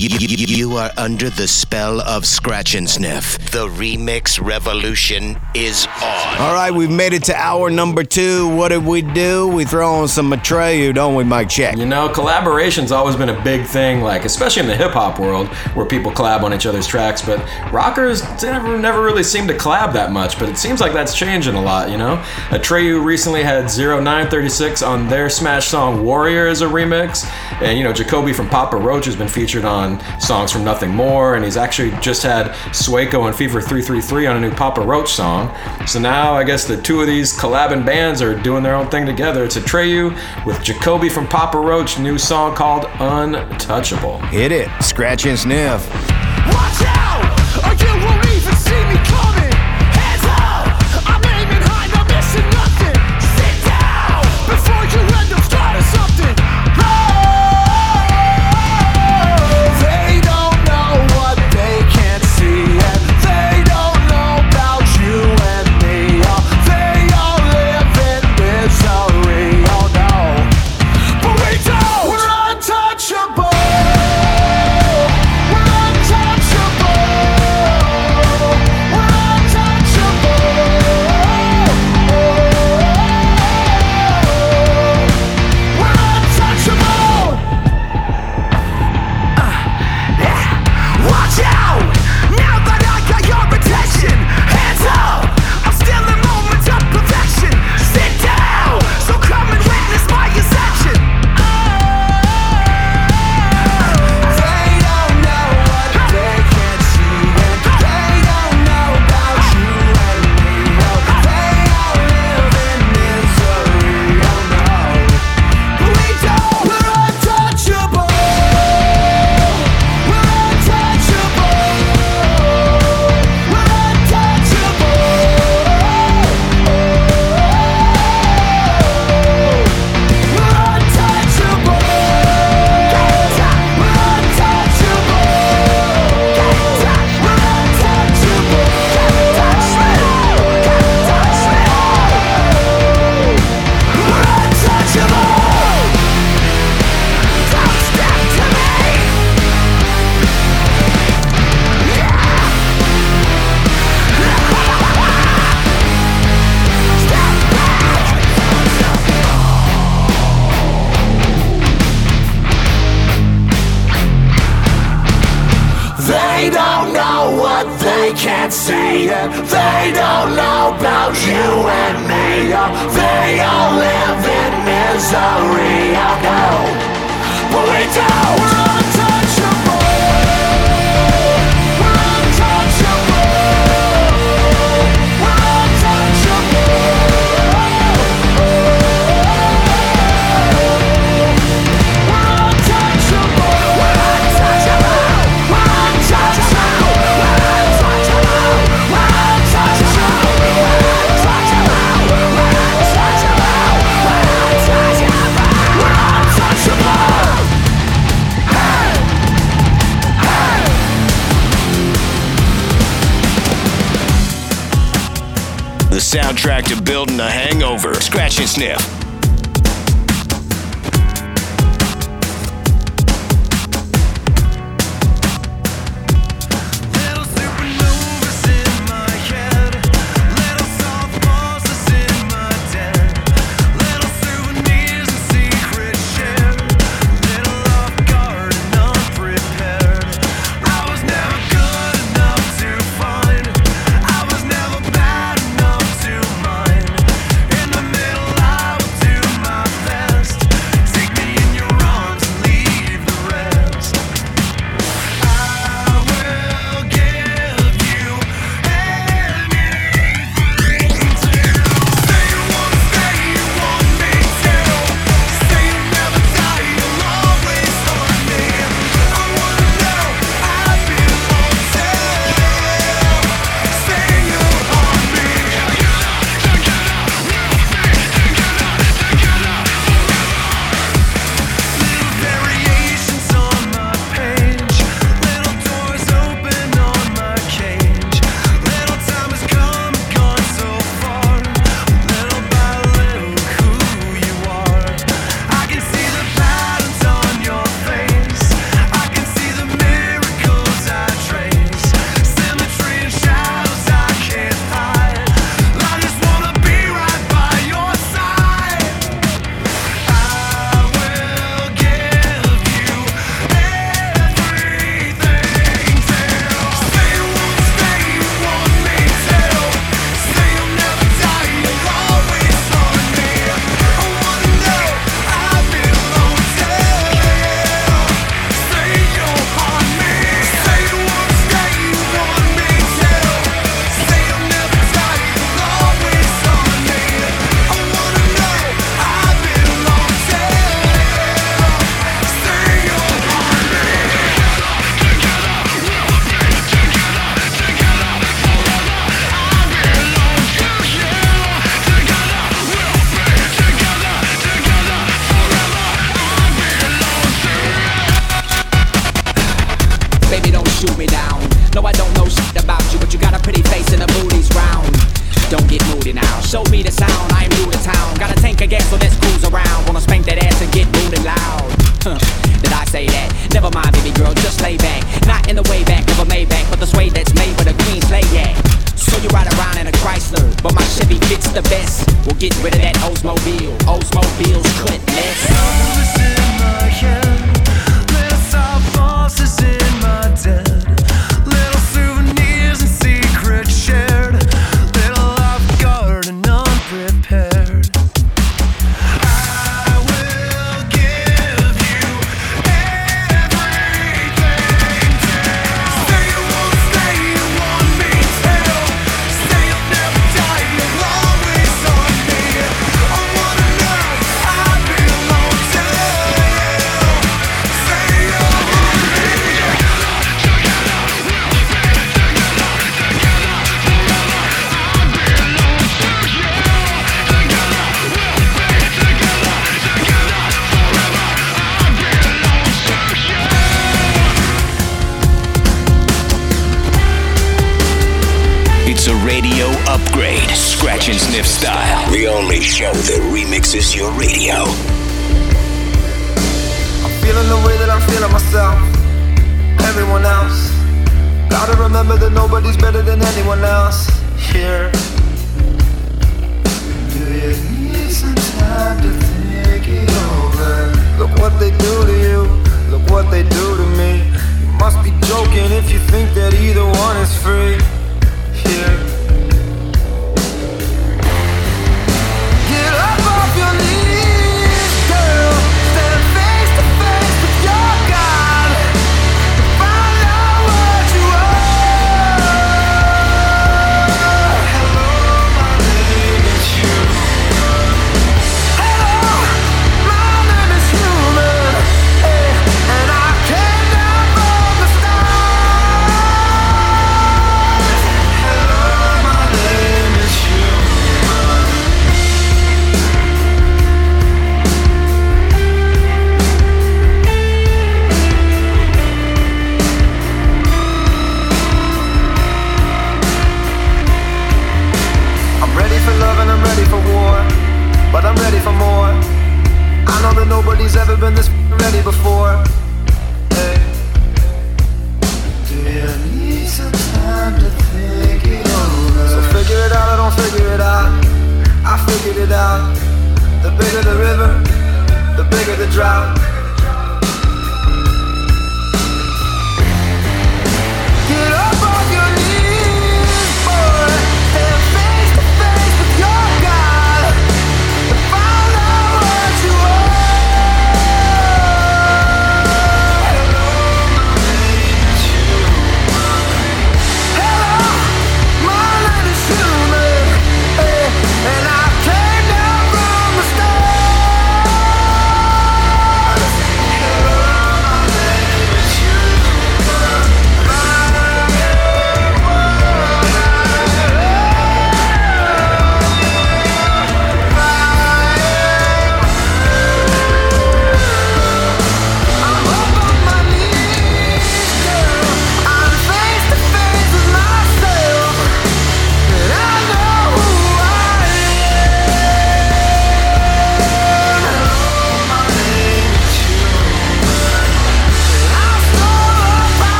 You, 0.00 0.08
you- 0.18 0.46
you 0.70 0.76
are 0.78 0.90
under 0.96 1.28
the 1.28 1.46
spell 1.46 2.00
of 2.00 2.24
Scratch 2.24 2.74
and 2.74 2.88
Sniff. 2.88 3.36
The 3.50 3.66
remix 3.68 4.40
revolution 4.42 5.38
is 5.54 5.86
on. 6.02 6.38
All 6.40 6.54
right, 6.54 6.70
we've 6.70 6.90
made 6.90 7.12
it 7.12 7.24
to 7.24 7.36
hour 7.36 7.68
number 7.68 8.02
two. 8.02 8.48
What 8.48 8.70
did 8.70 8.86
we 8.86 9.02
do? 9.02 9.46
We 9.48 9.66
throw 9.66 9.92
on 9.96 10.08
some 10.08 10.30
Atreyu, 10.32 10.94
don't 10.94 11.14
we, 11.16 11.24
Mike 11.24 11.50
Check? 11.50 11.76
You 11.76 11.84
know, 11.84 12.08
collaboration's 12.08 12.92
always 12.92 13.14
been 13.14 13.28
a 13.28 13.44
big 13.44 13.66
thing, 13.66 14.00
like 14.00 14.24
especially 14.24 14.62
in 14.62 14.68
the 14.68 14.76
hip 14.76 14.92
hop 14.92 15.18
world, 15.18 15.48
where 15.74 15.84
people 15.84 16.10
collab 16.10 16.44
on 16.44 16.54
each 16.54 16.64
other's 16.64 16.86
tracks. 16.86 17.20
But 17.20 17.38
rockers 17.70 18.22
never, 18.42 18.78
never 18.78 19.02
really 19.04 19.22
seem 19.22 19.46
to 19.48 19.54
collab 19.54 19.92
that 19.92 20.12
much. 20.12 20.38
But 20.38 20.48
it 20.48 20.56
seems 20.56 20.80
like 20.80 20.94
that's 20.94 21.14
changing 21.14 21.56
a 21.56 21.62
lot. 21.62 21.90
You 21.90 21.98
know, 21.98 22.16
Atreyu 22.48 23.04
recently 23.04 23.42
had 23.42 23.64
0936 23.68 24.80
on 24.82 25.08
their 25.08 25.28
smash 25.28 25.66
song 25.68 26.02
"Warrior" 26.02 26.46
as 26.46 26.62
a 26.62 26.66
remix, 26.66 27.26
and 27.60 27.76
you 27.76 27.84
know, 27.84 27.92
Jacoby 27.92 28.32
from 28.32 28.48
Papa 28.48 28.76
Roach 28.78 29.04
has 29.04 29.14
been 29.16 29.28
featured 29.28 29.66
on 29.66 29.89
songs 30.20 30.52
from 30.52 30.64
Nothing 30.64 30.90
More, 30.94 31.34
and 31.34 31.44
he's 31.44 31.56
actually 31.56 31.90
just 32.00 32.22
had 32.22 32.48
Sueco 32.72 33.26
and 33.26 33.34
Fever 33.34 33.60
333 33.60 34.26
on 34.26 34.36
a 34.36 34.40
new 34.40 34.50
Papa 34.50 34.80
Roach 34.80 35.12
song. 35.12 35.56
So 35.86 35.98
now 35.98 36.34
I 36.34 36.44
guess 36.44 36.66
the 36.66 36.80
two 36.80 37.00
of 37.00 37.06
these 37.06 37.32
collabing 37.38 37.86
bands 37.86 38.20
are 38.20 38.34
doing 38.34 38.62
their 38.62 38.74
own 38.74 38.88
thing 38.90 39.06
together. 39.06 39.44
It's 39.44 39.56
Atreyu 39.56 40.14
with 40.44 40.62
Jacoby 40.62 41.08
from 41.08 41.26
Papa 41.26 41.58
Roach, 41.58 41.98
new 41.98 42.18
song 42.18 42.54
called 42.54 42.84
Untouchable. 43.00 44.18
Hit 44.28 44.52
it. 44.52 44.68
Scratch 44.82 45.26
and 45.26 45.38
Sniff. 45.38 45.88
Watch 45.90 46.82
out, 46.86 47.24
or 47.64 47.74
you 47.74 48.04
won't 48.04 48.26
even 48.26 48.54
see 48.56 48.84
me 48.84 48.96
coming. 49.06 49.29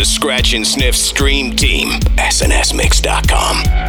The 0.00 0.06
Scratch 0.06 0.54
and 0.54 0.66
Sniff 0.66 0.96
stream 0.96 1.54
team. 1.54 1.90
SNSMix.com. 2.16 3.79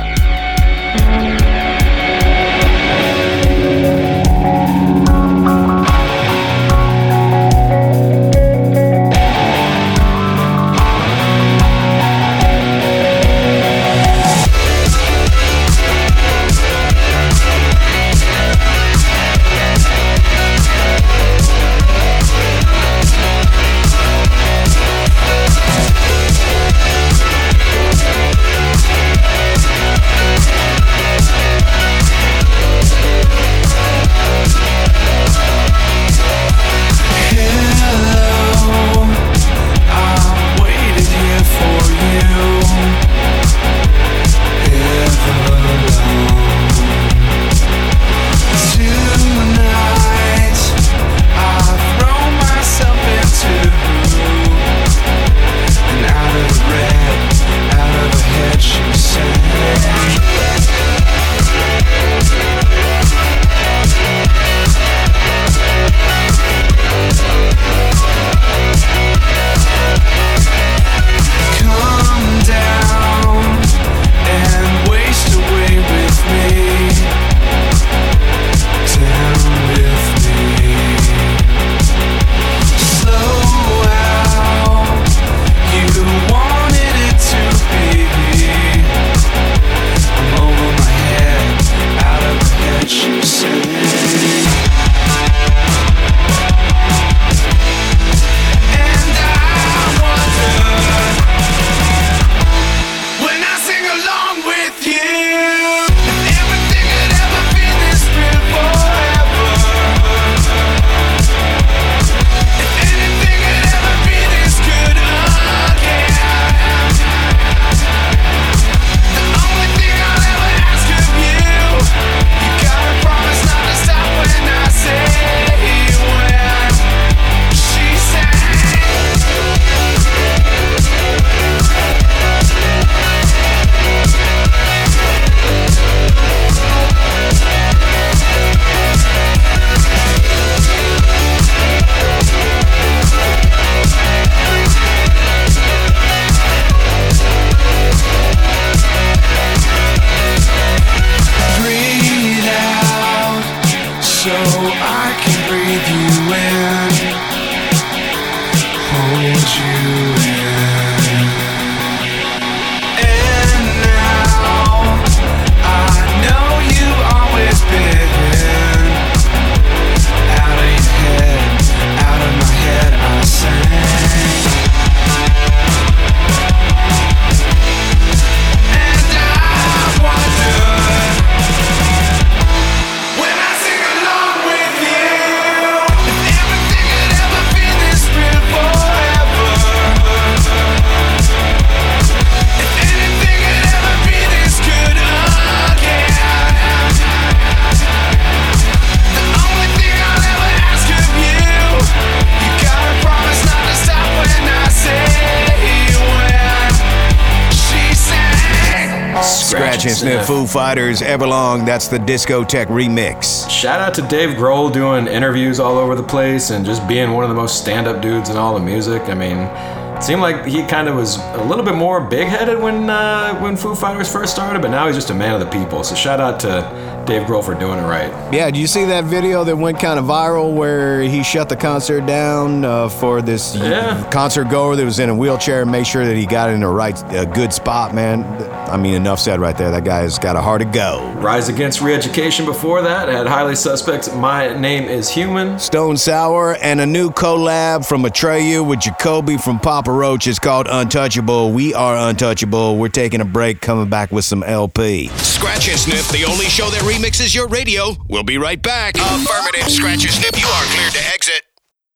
Fighters 210.51 211.01
Everlong. 211.01 211.65
That's 211.65 211.87
the 211.87 211.97
Discotheque 211.97 212.67
remix. 212.67 213.49
Shout 213.49 213.79
out 213.79 213.93
to 213.93 214.01
Dave 214.01 214.31
Grohl 214.37 214.71
doing 214.71 215.07
interviews 215.07 215.59
all 215.61 215.77
over 215.77 215.95
the 215.95 216.03
place 216.03 216.49
and 216.49 216.65
just 216.65 216.85
being 216.89 217.11
one 217.11 217.23
of 217.23 217.29
the 217.29 217.35
most 217.35 217.61
stand 217.61 217.87
up 217.87 218.01
dudes 218.01 218.29
in 218.29 218.35
all 218.35 218.53
the 218.53 218.59
music. 218.59 219.01
I 219.03 219.13
mean, 219.13 219.37
it 219.37 220.03
seemed 220.03 220.19
like 220.21 220.45
he 220.45 220.63
kind 220.63 220.89
of 220.89 220.95
was 220.95 221.17
a 221.35 221.43
little 221.45 221.63
bit 221.63 221.75
more 221.75 222.01
big 222.01 222.27
headed 222.27 222.59
when, 222.59 222.89
uh, 222.89 223.39
when 223.39 223.55
Foo 223.55 223.75
Fighters 223.75 224.11
first 224.11 224.33
started, 224.33 224.61
but 224.61 224.71
now 224.71 224.87
he's 224.87 224.95
just 224.95 225.09
a 225.09 225.13
man 225.13 225.33
of 225.33 225.39
the 225.39 225.45
people. 225.57 225.83
So 225.85 225.95
shout 225.95 226.19
out 226.19 226.39
to 226.41 227.03
Dave 227.05 227.23
Grohl 227.27 227.43
for 227.43 227.55
doing 227.55 227.79
it 227.79 227.83
right. 227.83 228.11
Yeah, 228.33 228.51
do 228.51 228.59
you 228.59 228.67
see 228.67 228.83
that 228.85 229.05
video 229.05 229.43
that 229.45 229.55
went 229.55 229.79
kind 229.79 229.97
of 229.99 230.05
viral 230.05 230.53
where 230.53 231.01
he 231.01 231.23
shut 231.23 231.47
the 231.49 231.55
concert 231.55 232.05
down 232.05 232.65
uh, 232.65 232.89
for 232.89 233.21
this 233.21 233.55
Yeah. 233.55 234.07
concert 234.11 234.49
goer 234.49 234.75
that 234.75 234.83
was 234.85 234.99
in 234.99 235.09
a 235.09 235.15
wheelchair 235.15 235.61
and 235.61 235.71
made 235.71 235.87
sure 235.87 236.05
that 236.05 236.17
he 236.17 236.25
got 236.25 236.49
in 236.49 236.59
the 236.59 236.67
right, 236.67 237.01
a 237.13 237.25
good 237.25 237.53
spot, 237.53 237.95
man? 237.95 238.23
I 238.71 238.77
mean, 238.77 238.93
enough 238.93 239.19
said 239.19 239.39
right 239.39 239.57
there. 239.57 239.69
That 239.69 239.83
guy's 239.83 240.17
got 240.17 240.35
a 240.35 240.41
heart 240.41 240.61
to 240.61 240.65
go. 240.65 241.11
Rise 241.17 241.49
Against 241.49 241.81
Re-Education 241.81 242.45
before 242.45 242.81
that 242.81 243.09
had 243.09 243.27
Highly 243.27 243.55
Suspect's. 243.55 244.13
My 244.13 244.57
Name 244.57 244.85
is 244.85 245.09
Human. 245.09 245.59
Stone 245.59 245.97
Sour 245.97 246.55
and 246.61 246.79
a 246.79 246.85
new 246.85 247.09
collab 247.09 247.85
from 247.85 248.03
Atreyu 248.03 248.65
with 248.67 248.79
Jacoby 248.79 249.37
from 249.37 249.59
Papa 249.59 249.91
Roach 249.91 250.25
is 250.27 250.39
called 250.39 250.67
Untouchable. 250.69 251.51
We 251.51 251.73
are 251.73 252.09
untouchable. 252.09 252.77
We're 252.77 252.87
taking 252.89 253.21
a 253.21 253.25
break, 253.25 253.59
coming 253.61 253.89
back 253.89 254.11
with 254.11 254.25
some 254.25 254.43
LP. 254.43 255.07
Scratch 255.17 255.67
and 255.69 255.79
Sniff, 255.79 256.09
the 256.11 256.25
only 256.25 256.45
show 256.45 256.69
that 256.69 256.81
remixes 256.81 257.35
your 257.35 257.47
radio. 257.47 257.95
We'll 258.07 258.23
be 258.23 258.37
right 258.37 258.61
back. 258.61 258.95
Affirmative. 258.95 259.69
Scratch 259.69 260.03
and 260.05 260.13
Sniff, 260.13 260.39
you 260.39 260.47
are 260.47 260.63
cleared 260.65 260.93
to 260.93 261.13
exit. 261.13 261.50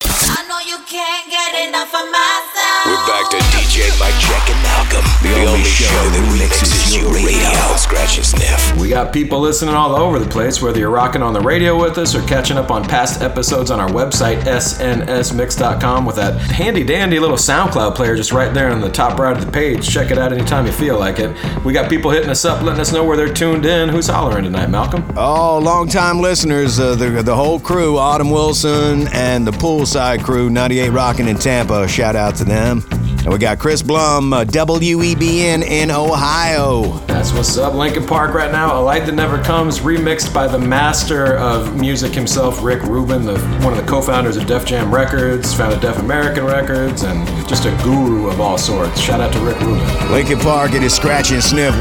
I 0.07 0.45
know 0.47 0.59
you 0.59 0.77
can't 0.85 1.29
get 1.29 1.67
enough 1.67 1.93
of 1.93 2.11
my. 2.11 2.35
We're 2.85 3.07
back 3.07 3.31
to 3.31 3.37
DJ 3.37 3.89
Mike 3.99 4.13
Check 4.21 4.47
and 4.47 4.61
Malcolm, 4.61 5.03
the, 5.23 5.45
only, 5.47 5.63
show 5.63 5.85
that 5.85 6.29
remixes 6.29 6.95
your 6.95 7.11
radio. 7.11 7.75
Scratch 7.77 8.17
and 8.17 8.25
Sniff. 8.25 8.79
We 8.79 8.89
got 8.89 9.11
people 9.11 9.39
listening 9.39 9.73
all 9.73 9.95
over 9.95 10.19
the 10.19 10.29
place, 10.29 10.61
whether 10.61 10.77
you're 10.77 10.91
rocking 10.91 11.23
on 11.23 11.33
the 11.33 11.41
radio 11.41 11.81
with 11.81 11.97
us 11.97 12.13
or 12.13 12.21
catching 12.27 12.57
up 12.57 12.69
on 12.69 12.83
past 12.83 13.23
episodes 13.23 13.71
on 13.71 13.79
our 13.79 13.89
website, 13.89 14.41
snsmix.com, 14.41 16.05
with 16.05 16.15
that 16.17 16.39
handy 16.39 16.83
dandy 16.83 17.17
little 17.19 17.37
SoundCloud 17.37 17.95
player 17.95 18.15
just 18.15 18.31
right 18.31 18.53
there 18.53 18.69
on 18.69 18.81
the 18.81 18.91
top 18.91 19.17
right 19.17 19.35
of 19.35 19.43
the 19.43 19.51
page. 19.51 19.89
Check 19.91 20.11
it 20.11 20.19
out 20.19 20.31
anytime 20.31 20.67
you 20.67 20.71
feel 20.71 20.99
like 20.99 21.17
it. 21.17 21.35
We 21.65 21.73
got 21.73 21.89
people 21.89 22.11
hitting 22.11 22.29
us 22.29 22.45
up, 22.45 22.61
letting 22.61 22.81
us 22.81 22.93
know 22.93 23.03
where 23.03 23.17
they're 23.17 23.33
tuned 23.33 23.65
in. 23.65 23.89
Who's 23.89 24.07
hollering 24.07 24.43
tonight, 24.43 24.69
Malcolm? 24.69 25.03
Oh, 25.17 25.57
longtime 25.57 26.19
listeners, 26.19 26.79
uh, 26.79 26.93
the, 26.93 27.23
the 27.23 27.35
whole 27.35 27.59
crew, 27.59 27.97
Autumn 27.97 28.29
Wilson 28.29 29.07
and 29.07 29.47
the 29.47 29.53
Poolside 29.95 30.25
crew, 30.25 30.49
98 30.49 30.89
Rockin' 30.89 31.27
in 31.29 31.37
Tampa. 31.37 31.87
Shout 31.87 32.17
out 32.17 32.35
to 32.35 32.43
them. 32.43 32.83
And 32.91 33.29
we 33.31 33.37
got 33.37 33.59
Chris 33.59 33.81
Blum, 33.81 34.33
uh, 34.33 34.43
WEBN 34.43 35.63
in 35.63 35.89
Ohio. 35.89 36.99
That's 37.07 37.31
what's 37.31 37.57
up. 37.57 37.73
Linkin 37.73 38.05
Park 38.05 38.33
right 38.33 38.51
now. 38.51 38.77
A 38.77 38.81
Light 38.81 39.05
That 39.05 39.13
Never 39.13 39.41
Comes, 39.41 39.79
remixed 39.79 40.33
by 40.33 40.47
the 40.47 40.59
master 40.59 41.37
of 41.37 41.79
music 41.79 42.11
himself, 42.11 42.61
Rick 42.61 42.83
Rubin, 42.83 43.25
the, 43.25 43.39
one 43.63 43.71
of 43.71 43.77
the 43.77 43.89
co 43.89 44.01
founders 44.01 44.35
of 44.35 44.45
Def 44.47 44.65
Jam 44.65 44.93
Records, 44.93 45.53
founded 45.53 45.79
Def 45.79 45.97
American 45.99 46.43
Records, 46.43 47.03
and 47.03 47.25
just 47.47 47.63
a 47.63 47.71
guru 47.81 48.27
of 48.27 48.41
all 48.41 48.57
sorts. 48.57 48.99
Shout 48.99 49.21
out 49.21 49.31
to 49.31 49.39
Rick 49.39 49.61
Rubin. 49.61 50.11
Linkin 50.11 50.39
Park, 50.39 50.73
it 50.73 50.83
is 50.83 50.93
Scratch 50.93 51.31
and 51.31 51.41
Sniff. 51.41 51.73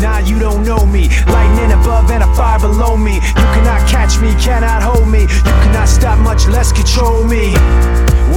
Nah, 0.00 0.18
you 0.18 0.38
don't 0.38 0.64
know 0.64 0.84
me. 0.84 1.08
Lightning 1.26 1.72
above 1.72 2.10
and 2.10 2.22
a 2.22 2.34
fire 2.34 2.58
below 2.58 2.96
me. 2.96 3.14
You 3.14 3.46
cannot 3.54 3.88
catch 3.88 4.20
me, 4.20 4.34
cannot 4.40 4.82
hold 4.82 5.08
me. 5.08 5.22
You 5.22 5.56
cannot 5.64 5.88
stop, 5.88 6.18
much 6.18 6.46
less 6.46 6.72
control 6.72 7.24
me. 7.24 7.52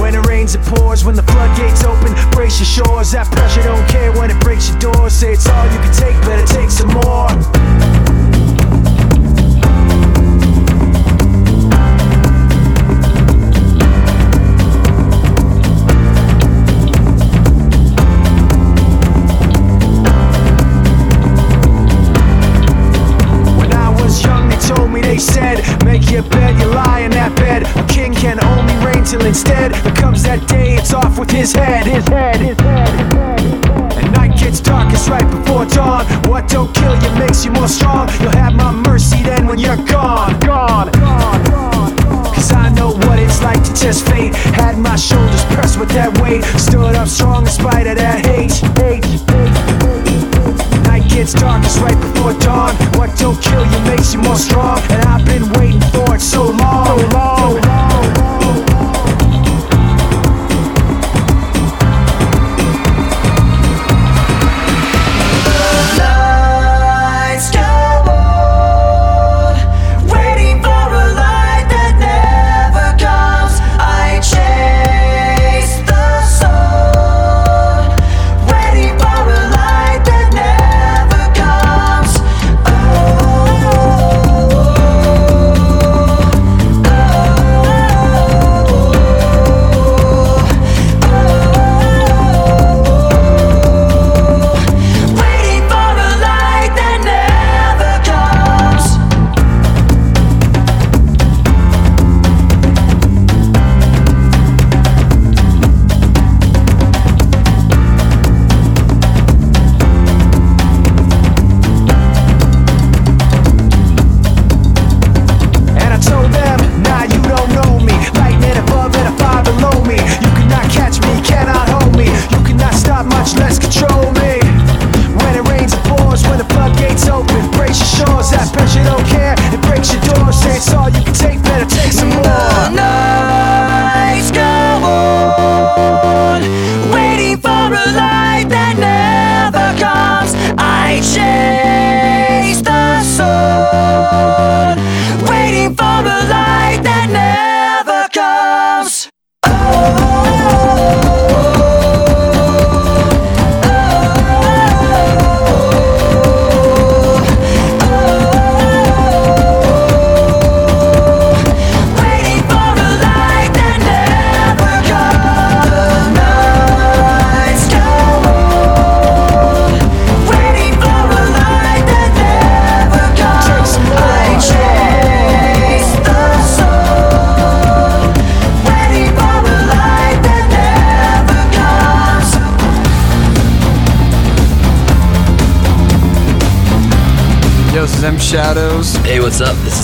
When 0.00 0.14
it 0.14 0.26
rains, 0.26 0.54
it 0.54 0.62
pours. 0.62 1.04
When 1.04 1.16
the 1.16 1.22
floodgates 1.24 1.84
open, 1.84 2.14
brace 2.30 2.58
your 2.58 2.86
shores. 2.86 3.12
That 3.12 3.30
pressure 3.30 3.62
don't 3.62 3.86
care 3.88 4.12
when 4.12 4.30
it 4.30 4.40
breaks 4.40 4.70
your 4.70 4.78
doors. 4.78 5.12
Say 5.12 5.32
it's 5.32 5.48
all 5.48 5.66
you 5.72 5.78
can 5.78 5.92
take, 5.92 6.16
better 6.22 6.46
take 6.46 6.70
some 6.70 6.88
more. 6.88 7.79
Said, 25.20 25.60
make 25.84 26.10
your 26.10 26.22
bed, 26.22 26.58
you 26.58 26.66
lie 26.66 27.00
in 27.00 27.10
that 27.12 27.34
bed. 27.36 27.62
A 27.76 27.86
king 27.86 28.12
can 28.14 28.42
only 28.44 28.74
reign 28.84 29.04
till 29.04 29.24
instead 29.24 29.72
there 29.72 29.94
comes 29.94 30.22
that 30.24 30.48
day, 30.48 30.74
it's 30.74 30.94
off 30.94 31.18
with 31.18 31.30
his 31.30 31.52
head, 31.52 31.86
his 31.86 32.06
head, 32.08 32.36
his 32.36 32.58
head, 32.58 32.98
his 32.98 33.10
head. 33.10 33.40
His 33.40 33.52
head. 33.52 33.92
And 34.00 34.12
night 34.12 34.38
gets 34.38 34.60
darkest 34.60 35.08
right 35.08 35.28
before 35.30 35.66
dawn. 35.66 36.06
What 36.28 36.48
don't 36.48 36.72
kill 36.74 36.96
you 37.02 37.10
makes 37.18 37.44
you 37.44 37.50
more 37.52 37.68
strong. 37.68 38.08
You'll 38.20 38.30
have 38.30 38.54
my 38.54 38.72
mercy 38.72 39.22
then 39.22 39.46
when 39.46 39.58
you're 39.58 39.76
gone, 39.76 40.38
gone, 40.40 40.90
gone. 40.92 41.96
Cause 42.34 42.52
I 42.52 42.70
know 42.70 42.92
what 42.92 43.18
it's 43.18 43.42
like 43.42 43.62
to 43.64 43.72
test 43.74 44.06
fate. 44.08 44.34
Had 44.34 44.78
my 44.78 44.96
shoulders 44.96 45.44
pressed 45.46 45.78
with 45.78 45.90
that 45.90 46.16
weight. 46.20 46.44
Stood 46.58 46.94
up 46.94 47.08
strong 47.08 47.42
in 47.42 47.52
spite 47.52 47.86
of 47.86 47.96
that 47.98 48.24
hate. 48.24 48.52
hate, 48.78 49.04
hate. 49.04 49.69
Gets 51.20 51.34
darkest 51.34 51.78
right 51.80 52.00
before 52.00 52.32
dawn. 52.32 52.74
What 52.96 53.14
don't 53.18 53.38
kill 53.42 53.62
you 53.70 53.78
makes 53.80 54.14
you 54.14 54.22
more 54.22 54.36
strong. 54.36 54.78
And 54.88 55.02
I've 55.02 55.22
been 55.26 55.52
waiting 55.52 55.82
for 55.92 56.14
it 56.14 56.20
so 56.22 56.44
long. 56.44 56.86
So 56.86 57.06
long. 57.08 57.60
Lights 57.60 58.29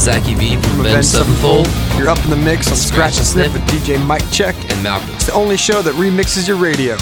what's 0.06 0.16
up? 0.16 0.24
This 0.24 0.32
is 0.32 0.34
Zacky 0.34 0.38
V 0.38 0.68
from 0.68 0.80
Avenged 0.80 1.08
Sevenfold. 1.08 1.66
You're 1.98 2.08
up 2.08 2.22
in 2.24 2.30
the 2.30 2.36
mix 2.36 2.70
on 2.70 2.76
Scratch 2.76 3.16
and 3.18 3.26
Sniff 3.26 3.52
with 3.52 3.62
DJ 3.62 4.04
Mike 4.04 4.28
Check. 4.30 4.54
And 4.70 4.82
Malcolm. 4.82 5.14
It's 5.14 5.26
the 5.26 5.32
only 5.32 5.56
show 5.56 5.82
that 5.82 5.94
remixes 5.94 6.46
your 6.46 6.56
radio. 6.56 6.96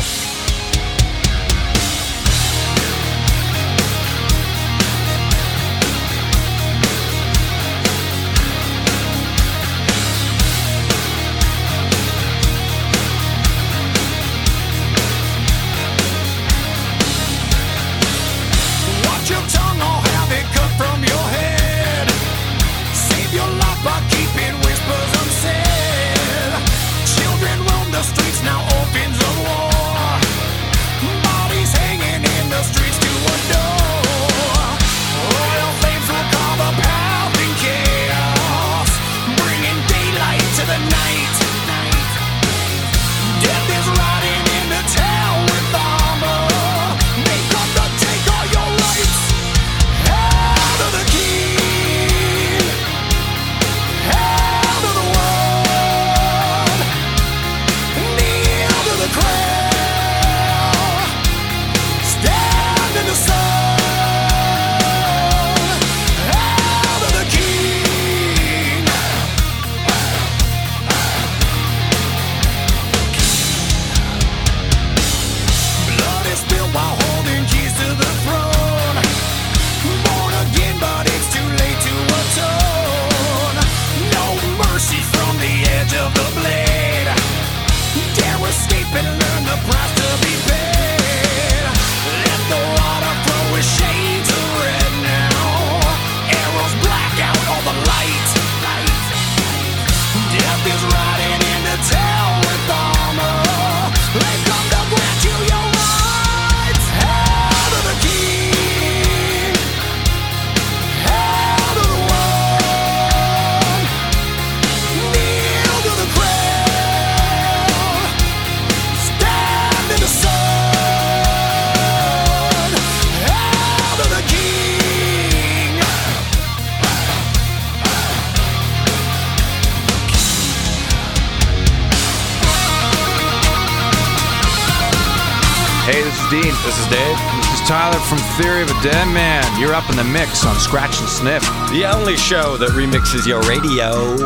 Hey, 135.85 136.03
this 136.03 136.19
is 136.19 136.31
Dean. 136.31 136.55
This 136.65 136.79
is 136.79 136.87
Dave. 136.89 137.19
This 137.37 137.61
is 137.61 137.69
Tyler 137.69 138.01
from 138.09 138.17
Theory 138.41 138.63
of 138.63 138.71
a 138.71 138.83
Dead 138.83 139.07
Man. 139.13 139.45
You're 139.61 139.75
up 139.75 139.91
in 139.91 139.97
the 139.97 140.05
mix 140.05 140.47
on 140.47 140.59
Scratch 140.59 140.99
and 140.99 141.07
Sniff. 141.07 141.43
The 141.73 141.85
only 141.85 142.17
show 142.17 142.57
that 142.57 142.71
remixes 142.71 143.27
your 143.27 143.43
radio. 143.43 144.17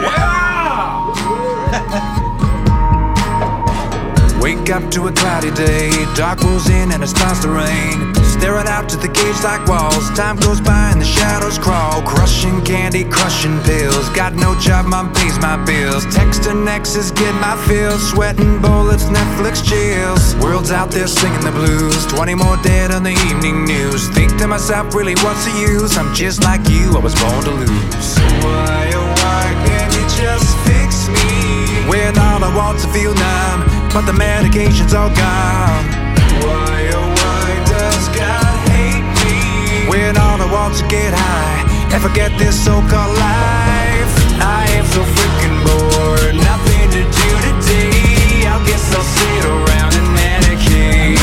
Wake 4.40 4.70
up 4.70 4.88
to 4.92 5.08
a 5.08 5.12
cloudy 5.12 5.50
day, 5.50 5.90
dark 6.14 6.44
rolls 6.44 6.70
in 6.70 6.92
and 6.92 7.02
it 7.02 7.08
starts 7.08 7.40
to 7.40 7.48
rain. 7.48 8.17
Staring 8.38 8.68
out 8.68 8.88
to 8.88 8.96
the 8.96 9.08
cage 9.08 9.42
like 9.42 9.66
walls, 9.66 10.10
time 10.14 10.36
goes 10.36 10.60
by 10.60 10.90
and 10.92 11.00
the 11.00 11.04
shadows 11.04 11.58
crawl. 11.58 12.00
Crushing 12.02 12.64
candy, 12.64 13.02
crushing 13.02 13.58
pills. 13.62 14.08
Got 14.10 14.34
no 14.34 14.54
job, 14.60 14.86
mom 14.86 15.12
pays 15.12 15.36
my 15.40 15.56
bills. 15.66 16.06
Texting 16.06 16.64
exes, 16.68 17.10
get 17.10 17.34
my 17.42 17.56
fill. 17.66 17.98
Sweating 17.98 18.62
bullets, 18.62 19.04
Netflix 19.10 19.66
chills. 19.66 20.36
World's 20.36 20.70
out 20.70 20.92
there 20.92 21.08
singing 21.08 21.40
the 21.40 21.50
blues. 21.50 22.06
20 22.06 22.36
more 22.36 22.56
dead 22.62 22.92
on 22.92 23.02
the 23.02 23.10
evening 23.26 23.64
news. 23.64 24.08
Think 24.10 24.38
to 24.38 24.46
myself, 24.46 24.94
really, 24.94 25.16
what's 25.26 25.44
the 25.44 25.58
use? 25.58 25.98
I'm 25.98 26.14
just 26.14 26.44
like 26.44 26.62
you, 26.68 26.94
I 26.96 27.00
was 27.00 27.16
born 27.18 27.42
to 27.42 27.50
lose. 27.50 27.68
Oh, 27.74 28.38
why, 28.46 28.92
oh, 28.94 29.08
why 29.18 29.50
can't 29.66 29.92
you 29.98 30.06
just 30.14 30.54
fix 30.62 31.08
me? 31.10 31.90
When 31.90 32.16
all 32.16 32.44
I 32.44 32.54
want's 32.54 32.84
to 32.84 32.88
feel 32.92 33.14
numb, 33.14 33.66
but 33.92 34.06
the 34.06 34.12
medication's 34.12 34.94
all 34.94 35.10
gone. 35.10 35.97
When 39.88 40.16
all 40.18 40.40
I 40.40 40.46
want's 40.52 40.80
to 40.82 40.88
get 40.88 41.12
high 41.14 41.64
and 41.92 42.02
forget 42.02 42.30
this 42.38 42.54
so-called 42.62 43.14
life. 43.16 44.12
I 44.40 44.68
am 44.76 44.84
so 44.84 45.00
freaking 45.00 45.58
bored, 45.64 46.36
nothing 46.36 46.86
to 46.92 47.02
do 47.08 47.28
today. 47.48 48.44
I 48.44 48.60
guess 48.68 48.84
I'll 48.94 49.02
sit 49.02 49.44
around 49.48 49.92
and 49.96 50.08
medicate. 50.12 51.16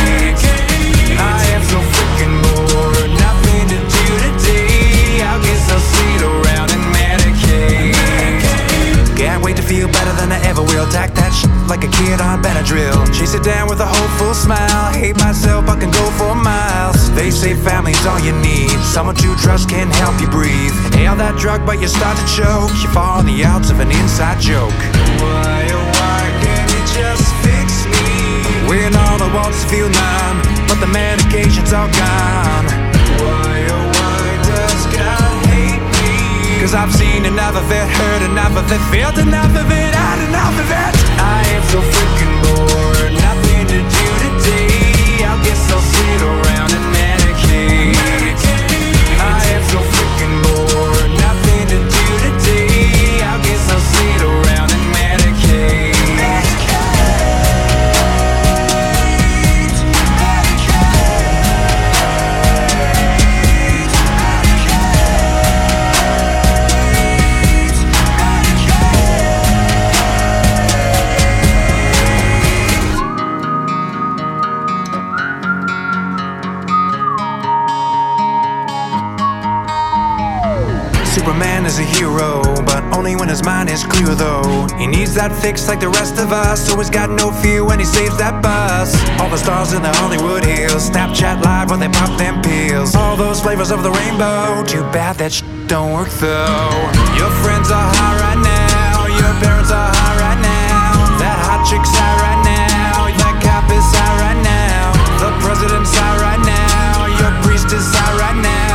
I 1.13 1.39
am 1.55 1.63
so 1.69 1.77
freaking 1.93 2.35
bored, 2.41 3.09
nothing 3.21 3.65
to 3.69 3.77
do 3.77 4.05
today. 4.25 5.21
I 5.21 5.37
guess 5.45 5.63
I'll 5.69 5.85
sit 5.93 6.21
around 6.25 6.69
and 6.73 6.83
medicate. 6.99 7.93
Can't 9.15 9.43
wait 9.43 9.55
to 9.57 9.63
feel 9.63 9.87
better 9.87 10.13
than 10.13 10.31
I 10.31 10.39
ever 10.49 10.63
will. 10.63 10.87
Tack 10.89 11.13
that 11.15 11.24
like 11.67 11.83
a 11.83 11.87
kid 11.87 12.21
on 12.21 12.41
Benadryl. 12.41 13.05
Chase 13.13 13.33
it 13.33 13.43
down 13.43 13.67
with 13.69 13.79
a 13.79 13.85
hopeful 13.85 14.33
smile. 14.33 14.93
Hate 14.93 15.17
myself, 15.17 15.67
I 15.67 15.79
can 15.79 15.91
go 15.91 16.05
for 16.17 16.35
miles. 16.35 17.11
They 17.15 17.31
say 17.31 17.55
family's 17.55 18.05
all 18.05 18.19
you 18.19 18.33
need. 18.39 18.71
Someone 18.83 19.15
to 19.15 19.35
trust 19.37 19.69
can 19.69 19.89
help 19.89 20.19
you 20.21 20.27
breathe. 20.27 20.73
Inhale 20.93 21.15
that 21.17 21.37
drug, 21.37 21.65
but 21.65 21.79
you 21.81 21.87
start 21.87 22.17
to 22.17 22.25
choke. 22.27 22.71
You 22.81 22.89
fall 22.89 23.19
on 23.19 23.25
the 23.25 23.43
outs 23.43 23.69
of 23.69 23.79
an 23.79 23.91
inside 23.91 24.39
joke. 24.39 24.75
Why, 25.21 25.67
oh, 25.71 25.85
why 25.97 26.23
can't 26.43 26.69
you 26.69 26.83
just 26.93 27.27
fix 27.41 27.85
me? 27.87 28.69
When 28.69 28.95
all 28.95 29.21
I 29.21 29.29
want's 29.33 29.63
feel 29.65 29.89
numb, 29.89 30.37
but 30.67 30.79
the 30.79 30.87
medication's 30.87 31.73
all 31.73 31.89
gone. 31.89 32.84
Cause 36.65 36.73
I've 36.73 36.91
seen 36.91 37.25
enough 37.25 37.55
of 37.55 37.69
it, 37.69 37.87
heard 37.87 38.23
enough 38.23 38.57
of 38.57 38.65
it, 38.71 38.81
felt 38.89 39.19
enough 39.19 39.53
of 39.53 39.69
it, 39.69 39.93
had 39.93 40.17
enough 40.27 40.57
of 40.57 40.65
it. 40.65 40.93
I 41.21 41.45
am 41.53 41.61
so 41.69 41.77
freaking 41.93 42.35
bored, 42.41 43.13
nothing 43.21 43.67
to 43.69 43.77
do 43.85 44.05
today. 44.25 45.21
I 45.29 45.37
guess 45.45 45.61
I'll 45.69 45.79
sit 45.79 46.21
around 46.25 46.73
and 46.73 46.84
is 81.75 81.79
a 81.79 81.99
hero, 81.99 82.41
but 82.65 82.83
only 82.95 83.15
when 83.15 83.27
his 83.27 83.43
mind 83.43 83.69
is 83.69 83.83
clear 83.83 84.15
though. 84.15 84.67
He 84.77 84.87
needs 84.87 85.13
that 85.15 85.31
fix 85.31 85.67
like 85.67 85.79
the 85.79 85.89
rest 85.89 86.19
of 86.19 86.31
us, 86.31 86.67
so 86.67 86.77
he's 86.77 86.89
got 86.89 87.09
no 87.09 87.31
fear 87.31 87.65
when 87.65 87.79
he 87.79 87.85
saves 87.85 88.17
that 88.17 88.41
bus. 88.41 88.95
All 89.19 89.29
the 89.29 89.37
stars 89.37 89.73
in 89.73 89.81
the 89.81 89.91
Hollywood 89.99 90.43
Hills, 90.43 90.89
Snapchat 90.89 91.43
live 91.43 91.69
when 91.71 91.79
they 91.79 91.89
pop 91.89 92.17
them 92.17 92.41
pills. 92.41 92.95
All 92.95 93.17
those 93.17 93.41
flavors 93.41 93.71
of 93.71 93.83
the 93.83 93.91
rainbow, 93.91 94.63
too 94.63 94.83
bad 94.95 95.17
that 95.17 95.33
sh- 95.33 95.43
don't 95.67 95.91
work 95.91 96.09
though. 96.23 96.71
Your 97.19 97.31
friends 97.43 97.67
are 97.71 97.89
high 97.97 98.17
right 98.23 98.39
now, 98.39 99.11
your 99.11 99.33
parents 99.43 99.71
are 99.71 99.91
high 99.91 100.17
right 100.21 100.39
now. 100.39 101.19
That 101.19 101.37
hot 101.43 101.65
chick's 101.67 101.91
high 101.91 102.17
right 102.23 102.41
now, 102.45 103.11
that 103.19 103.35
cop 103.43 103.67
is 103.73 103.87
high 103.91 104.15
right 104.23 104.41
now. 104.43 104.95
The 105.19 105.31
president's 105.43 105.91
high 105.91 106.19
right 106.23 106.43
now, 106.45 107.09
your 107.19 107.31
priest 107.43 107.73
is 107.73 107.83
high 107.91 108.15
right 108.21 108.39
now. 108.39 108.74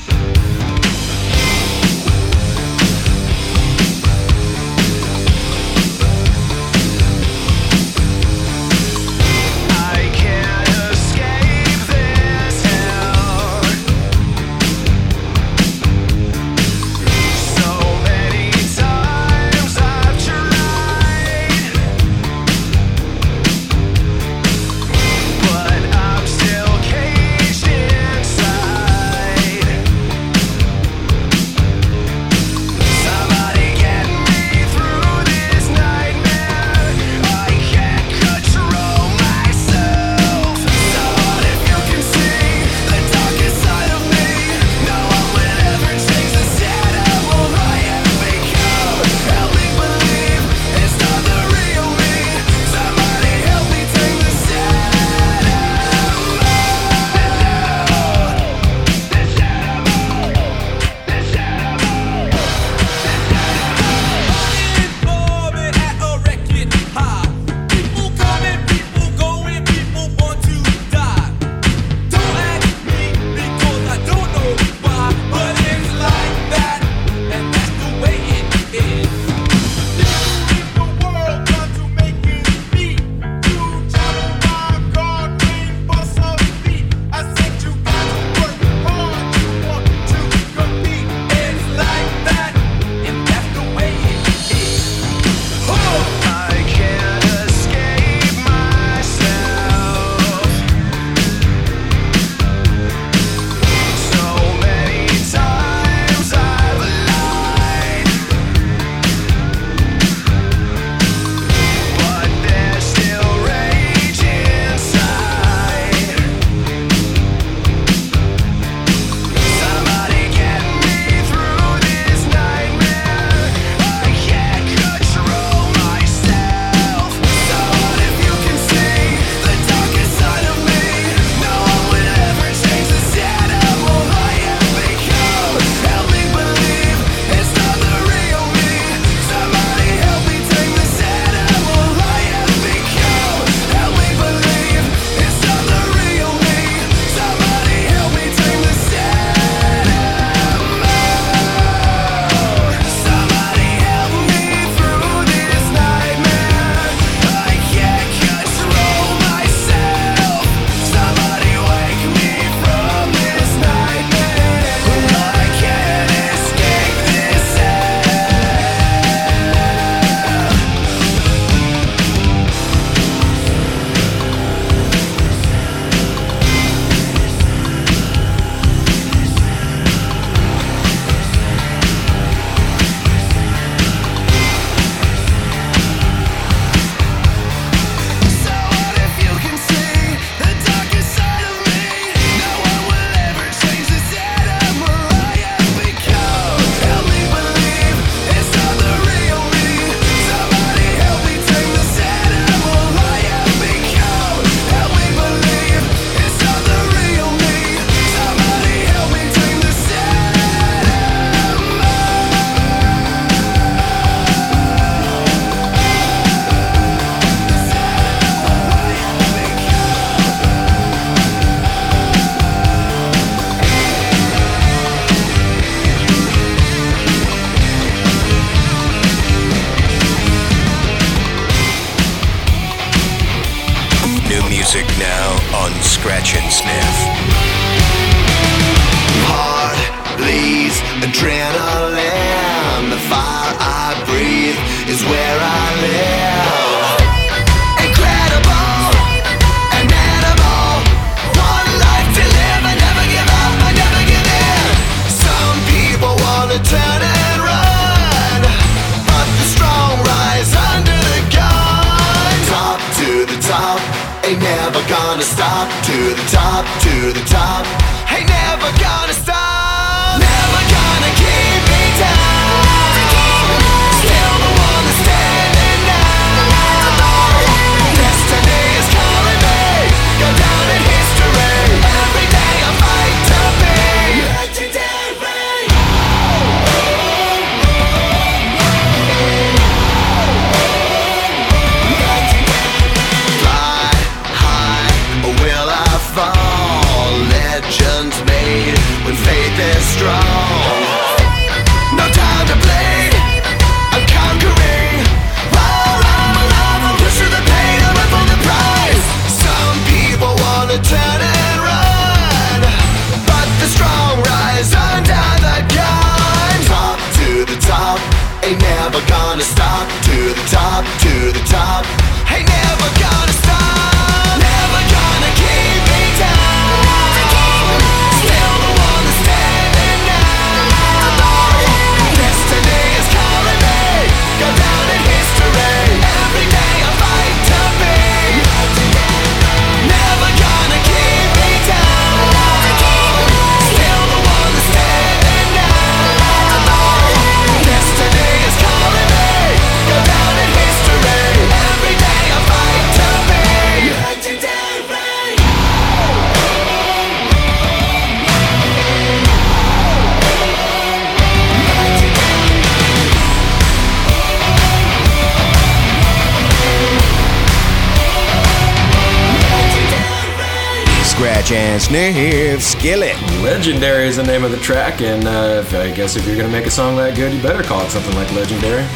skillet. 372.71 373.15
Legendary 373.41 374.07
is 374.07 374.15
the 374.15 374.23
name 374.23 374.43
of 374.43 374.51
the 374.51 374.57
track, 374.57 375.01
and 375.01 375.25
uh, 375.25 375.63
I 375.73 375.91
guess 375.91 376.15
if 376.15 376.25
you're 376.25 376.37
gonna 376.37 376.49
make 376.49 376.65
a 376.65 376.71
song 376.71 376.95
that 376.97 377.15
good, 377.15 377.33
you 377.33 377.41
better 377.41 377.63
call 377.63 377.85
it 377.85 377.89
something 377.89 378.15
like 378.15 378.31
Legendary. 378.33 378.87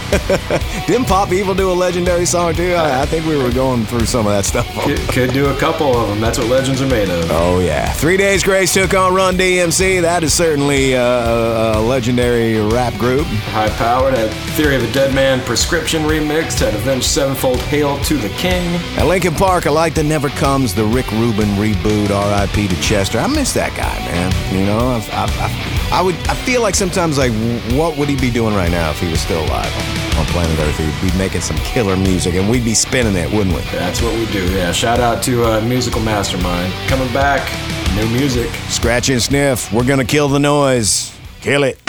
Didn't 0.88 1.06
Pop 1.06 1.31
Evil 1.31 1.53
do 1.53 1.72
a 1.72 1.73
legendary 1.73 2.26
song 2.26 2.53
too? 2.53 2.73
I, 2.73 3.02
I 3.02 3.06
think 3.06 3.26
we 3.26 3.38
were 3.38 3.52
going 3.52 3.85
through 3.85 4.06
some 4.06 4.26
of 4.26 4.34
that 4.34 4.45
stuff. 4.45 4.68
Could, 4.84 4.99
could 5.10 5.34
do 5.34 5.47
a 5.47 5.57
couple 5.57 5.97
of 5.97 6.07
them. 6.07 6.22
That's 6.22 6.38
what 6.38 6.47
legends 6.47 6.81
are 6.81 6.88
made 6.88 7.10
of. 7.10 7.30
Oh 7.31 7.60
yeah, 7.60 7.91
Three 7.91 8.18
Days 8.18 8.43
Grace 8.43 8.73
took 8.73 8.93
on 8.93 9.14
Run 9.14 9.38
DMC. 9.38 10.02
That 10.02 10.23
is 10.23 10.34
certainly 10.34 10.95
uh, 10.95 11.80
a, 11.80 11.81
legendary 11.81 12.60
rap 12.60 12.93
group. 12.95 13.26
High 13.52 13.69
powered 13.69 14.14
had 14.14 14.31
Theory 14.56 14.76
of 14.76 14.84
a 14.84 14.93
Dead 14.93 15.14
Man 15.14 15.41
prescription 15.41 16.03
remixed, 16.03 16.60
had 16.60 16.73
Avenged 16.73 17.06
Sevenfold 17.06 17.60
Hail 17.61 17.97
to 18.03 18.18
the 18.18 18.30
King. 18.30 18.64
At 18.97 19.06
Linkin 19.07 19.34
Park, 19.34 19.65
A 19.65 19.72
Light 19.72 19.95
That 19.95 20.06
Never 20.06 20.30
Comes 20.30 20.73
the 20.73 20.85
Rick 20.85 21.11
Rubin 21.11 21.49
reboot. 21.56 22.10
R.I.P. 22.10 22.68
to 22.68 22.81
Chester. 22.81 23.19
I 23.19 23.27
miss 23.27 23.53
that 23.53 23.64
guy, 23.69 23.97
man. 24.05 24.31
You 24.53 24.65
know, 24.65 24.77
I, 24.77 24.97
I, 25.11 25.25
I, 25.39 25.99
I 25.99 26.01
would. 26.01 26.15
I 26.27 26.35
feel 26.35 26.61
like 26.61 26.75
sometimes, 26.75 27.17
like, 27.17 27.31
what 27.77 27.97
would 27.97 28.09
he 28.09 28.15
be 28.15 28.29
doing 28.29 28.53
right 28.53 28.71
now 28.71 28.91
if 28.91 28.99
he 28.99 29.09
was 29.09 29.19
still 29.19 29.43
alive 29.45 29.73
on, 29.75 30.19
on 30.19 30.25
planet 30.27 30.59
Earth? 30.59 30.77
He'd 30.77 31.11
be 31.11 31.17
making 31.17 31.41
some 31.41 31.57
killer 31.57 31.95
music, 31.95 32.35
and 32.35 32.49
we'd 32.49 32.65
be 32.65 32.73
spinning 32.73 33.15
it, 33.15 33.31
wouldn't 33.31 33.55
we? 33.55 33.61
That's 33.71 34.01
what 34.01 34.13
we 34.13 34.25
do. 34.31 34.43
Yeah. 34.51 34.71
Shout 34.71 34.99
out 34.99 35.23
to 35.23 35.45
uh, 35.45 35.61
Musical 35.61 36.01
Mastermind 36.01 36.73
coming 36.87 37.11
back. 37.13 37.49
New 37.95 38.07
music. 38.09 38.49
Scratch 38.69 39.09
and 39.09 39.21
sniff. 39.21 39.71
We're 39.71 39.85
gonna 39.85 40.05
kill 40.05 40.27
the 40.27 40.39
noise. 40.39 41.15
Kill 41.41 41.63
it. 41.63 41.79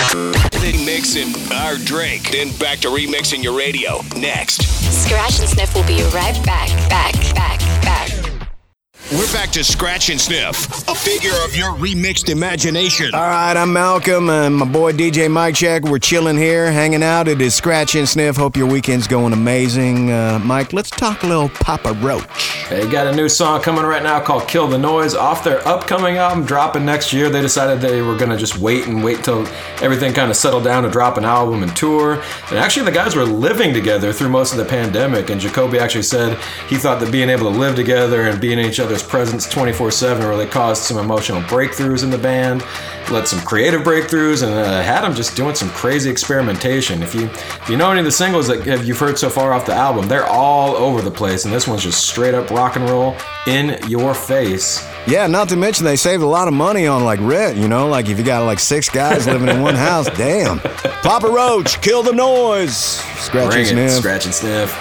Mixing 0.85 1.33
our 1.53 1.77
drink, 1.77 2.31
then 2.31 2.51
back 2.59 2.79
to 2.79 2.89
remixing 2.89 3.43
your 3.43 3.57
radio. 3.57 4.01
Next. 4.17 4.63
Scratch 5.07 5.41
and 5.41 5.49
Sniff 5.49 5.75
will 5.75 5.87
be 5.87 6.03
right 6.15 6.35
back, 6.45 6.69
back, 6.89 7.15
back, 7.35 7.61
back. 7.83 7.86
We're 9.13 9.33
back 9.33 9.51
to 9.51 9.63
Scratch 9.63 10.11
and 10.11 10.21
Sniff, 10.21 10.89
a 10.89 10.95
figure 10.97 11.31
of 11.45 11.55
your 11.55 11.71
remixed 11.75 12.29
imagination. 12.29 13.15
All 13.15 13.21
right, 13.21 13.57
I'm 13.57 13.73
Malcolm 13.73 14.29
and 14.29 14.57
my 14.57 14.67
boy 14.67 14.95
DJ 14.95 15.31
Mike 15.31 15.55
Check. 15.55 15.85
We're 15.85 16.01
chilling 16.01 16.37
here, 16.37 16.73
hanging 16.73 17.05
out. 17.05 17.29
It 17.29 17.41
is 17.41 17.55
Scratch 17.55 17.95
and 17.95 18.09
Sniff. 18.09 18.37
Hope 18.37 18.57
your 18.57 18.67
weekend's 18.67 19.07
going 19.07 19.33
amazing. 19.33 20.11
Uh, 20.11 20.41
Mike, 20.43 20.73
let's 20.73 20.91
talk 20.91 21.23
a 21.23 21.27
little 21.29 21.49
Papa 21.51 21.93
Roach. 22.03 22.25
They 22.69 22.91
got 22.91 23.07
a 23.07 23.15
new 23.15 23.29
song 23.29 23.63
coming 23.63 23.85
right 23.85 24.03
now 24.03 24.19
called 24.19 24.49
Kill 24.49 24.67
the 24.67 24.77
Noise 24.77 25.15
off 25.15 25.45
their 25.45 25.67
upcoming 25.69 26.17
album 26.17 26.45
dropping 26.45 26.85
next 26.85 27.13
year. 27.13 27.31
They 27.31 27.41
decided 27.41 27.81
they 27.81 28.03
were 28.03 28.17
going 28.17 28.33
to 28.33 28.37
just 28.37 28.59
wait 28.59 28.89
and 28.89 29.05
wait 29.05 29.23
till 29.23 29.47
everything 29.81 30.15
kind 30.15 30.33
of 30.33 30.37
settled 30.37 30.65
down 30.65 30.83
to 30.83 30.91
drop 30.91 31.17
an 31.17 31.25
album 31.25 31.63
and 31.63 31.77
tour. 31.77 32.21
And 32.49 32.59
actually, 32.59 32.87
the 32.87 32.91
guys 32.91 33.15
were 33.15 33.25
living 33.25 33.73
together 33.73 34.13
through 34.13 34.31
most 34.31 34.51
of 34.51 34.59
the 34.59 34.65
pandemic. 34.65 35.31
And 35.31 35.41
Jacoby 35.41 35.79
actually 35.79 36.03
said 36.03 36.37
he 36.69 36.77
thought 36.77 36.99
that 36.99 37.13
being 37.13 37.29
able 37.29 37.53
to 37.53 37.57
live 37.57 37.77
together 37.77 38.23
and 38.23 38.41
being 38.41 38.59
in 38.59 38.67
each 38.67 38.81
other's 38.81 38.96
presence 39.03 39.49
24 39.49 39.91
7 39.91 40.27
really 40.29 40.47
caused 40.47 40.83
some 40.83 40.99
emotional 40.99 41.41
breakthroughs 41.43 42.03
in 42.05 42.11
the 42.11 42.19
band, 42.19 42.65
led 43.11 43.27
some 43.29 43.41
creative 43.41 43.83
breakthroughs, 43.83 44.43
and 44.43 44.53
uh, 44.53 44.83
had 44.83 45.03
them 45.03 45.15
just 45.15 45.37
doing 45.37 45.55
some 45.55 45.69
crazy 45.71 46.11
experimentation. 46.11 47.03
If 47.03 47.15
you 47.15 47.25
if 47.27 47.69
you 47.69 47.77
know 47.77 47.91
any 47.91 48.01
of 48.01 48.05
the 48.07 48.13
singles 48.13 48.47
that 48.49 48.65
have- 48.67 48.85
you've 48.85 48.99
heard 48.99 49.19
so 49.19 49.29
far 49.31 49.53
off 49.53 49.67
the 49.67 49.75
album, 49.75 50.07
they're 50.09 50.27
all 50.27 50.75
over 50.77 51.03
the 51.03 51.11
place, 51.11 51.45
and 51.45 51.53
this 51.55 51.67
one's 51.69 51.83
just 51.83 52.07
straight 52.07 52.35
up 52.35 52.51
rock 52.51 52.77
and 52.77 52.89
roll 52.89 53.17
in 53.47 53.79
your 53.89 54.15
face. 54.15 54.87
Yeah, 55.07 55.27
not 55.29 55.49
to 55.51 55.57
mention 55.57 55.85
they 55.85 55.95
saved 55.97 56.23
a 56.23 56.27
lot 56.27 56.49
of 56.49 56.55
money 56.55 56.87
on 56.87 57.05
like 57.05 57.21
rent, 57.21 57.57
you 57.57 57.69
know, 57.69 57.87
like 57.89 58.09
if 58.09 58.19
you 58.19 58.25
got 58.25 58.45
like 58.45 58.59
six 58.59 58.89
guys 58.89 59.27
living 59.27 59.49
in 59.49 59.61
one 59.63 59.75
house, 59.77 60.09
damn. 60.17 60.59
Papa 61.03 61.29
Roach, 61.29 61.81
kill 61.81 62.03
the 62.03 62.13
noise. 62.13 62.77
Scratch 62.77 63.51
Bring 63.53 63.69
and 63.69 63.79
it, 63.79 63.91
sniff. 63.91 64.03
scratch 64.03 64.25
and 64.25 64.35
sniff. 64.35 64.73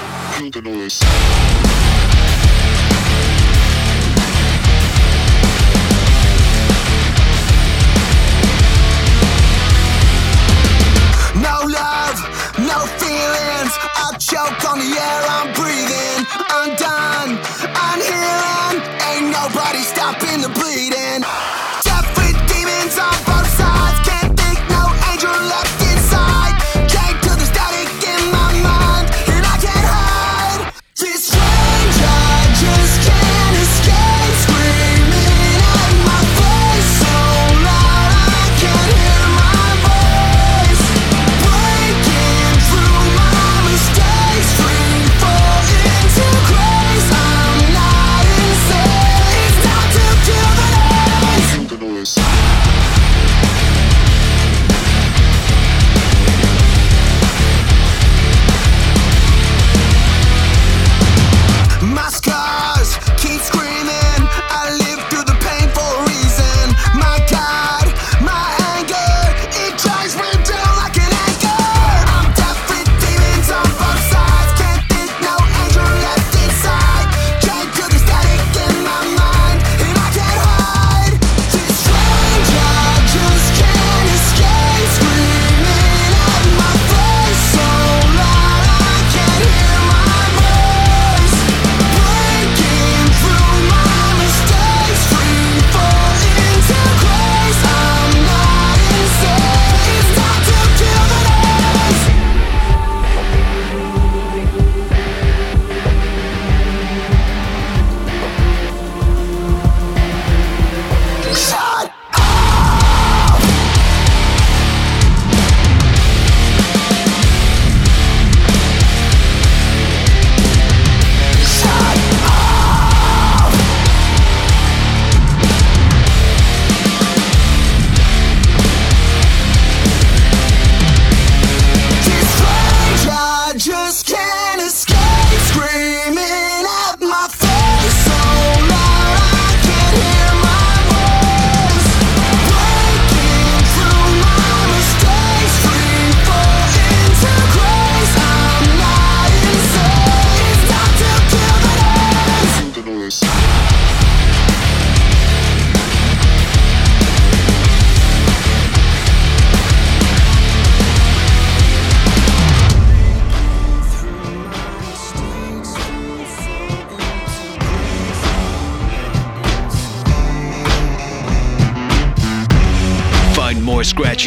No 0.42 1.74
On 14.38 14.80
the 14.80 14.99
air 14.99 15.22
I'm 15.30 15.53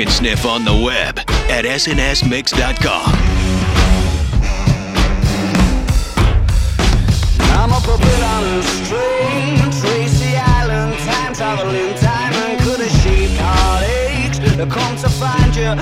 Sniff 0.07 0.47
on 0.47 0.65
the 0.65 0.73
web 0.73 1.19
at 1.51 1.65
snsmix.com. 1.65 3.11
I'm 7.59 7.73
up 7.73 7.83
a 7.83 7.99
bit 7.99 8.23
on 8.23 8.45
a 8.45 8.63
string, 8.63 9.59
Tracy 9.83 10.37
Island, 10.37 10.97
time 11.01 11.35
traveling, 11.35 11.97
time 11.97 12.33
and 12.33 12.61
could 12.61 12.79
a 12.79 12.89
sheep 12.89 13.31
heartache. 13.41 14.69
Come 14.71 14.97
to 14.99 15.09
find 15.09 15.57
you 15.57 15.75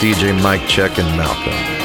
DJ 0.00 0.40
Mike 0.42 0.66
Check 0.68 0.98
and 0.98 1.16
Malcolm. 1.16 1.83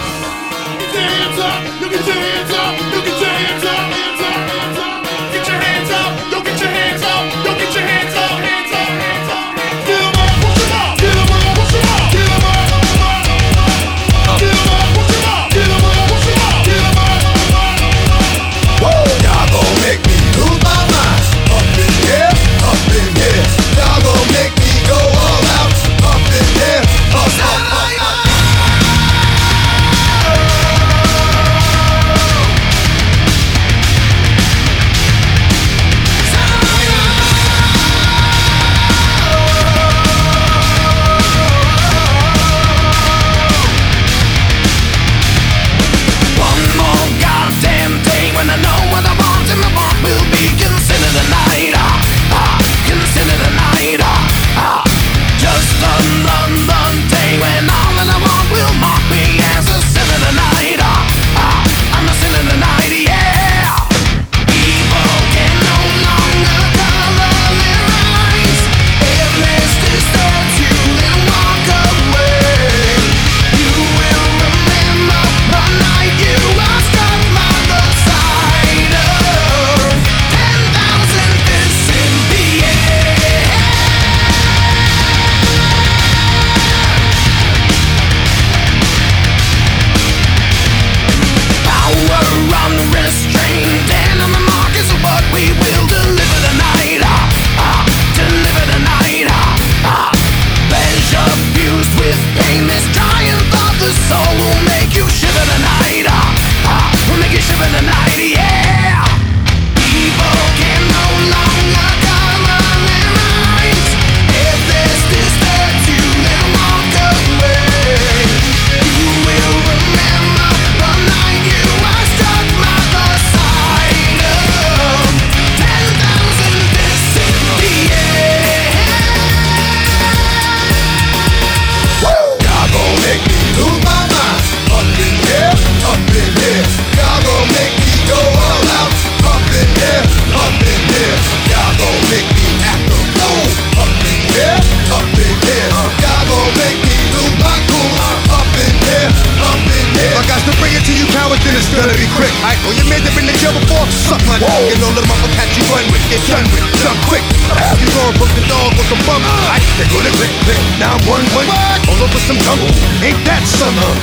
it 160.10 160.15
lit, 160.18 160.34
lit, 160.49 160.61
now 160.81 160.98
one 161.06 161.22
way. 161.38 161.45
What? 161.45 161.80
All 161.86 162.02
over 162.02 162.22
some 162.26 162.40
jungle, 162.41 162.69
ain't 163.06 163.22
that 163.30 163.45
some 163.45 163.76
huh? 163.77 163.94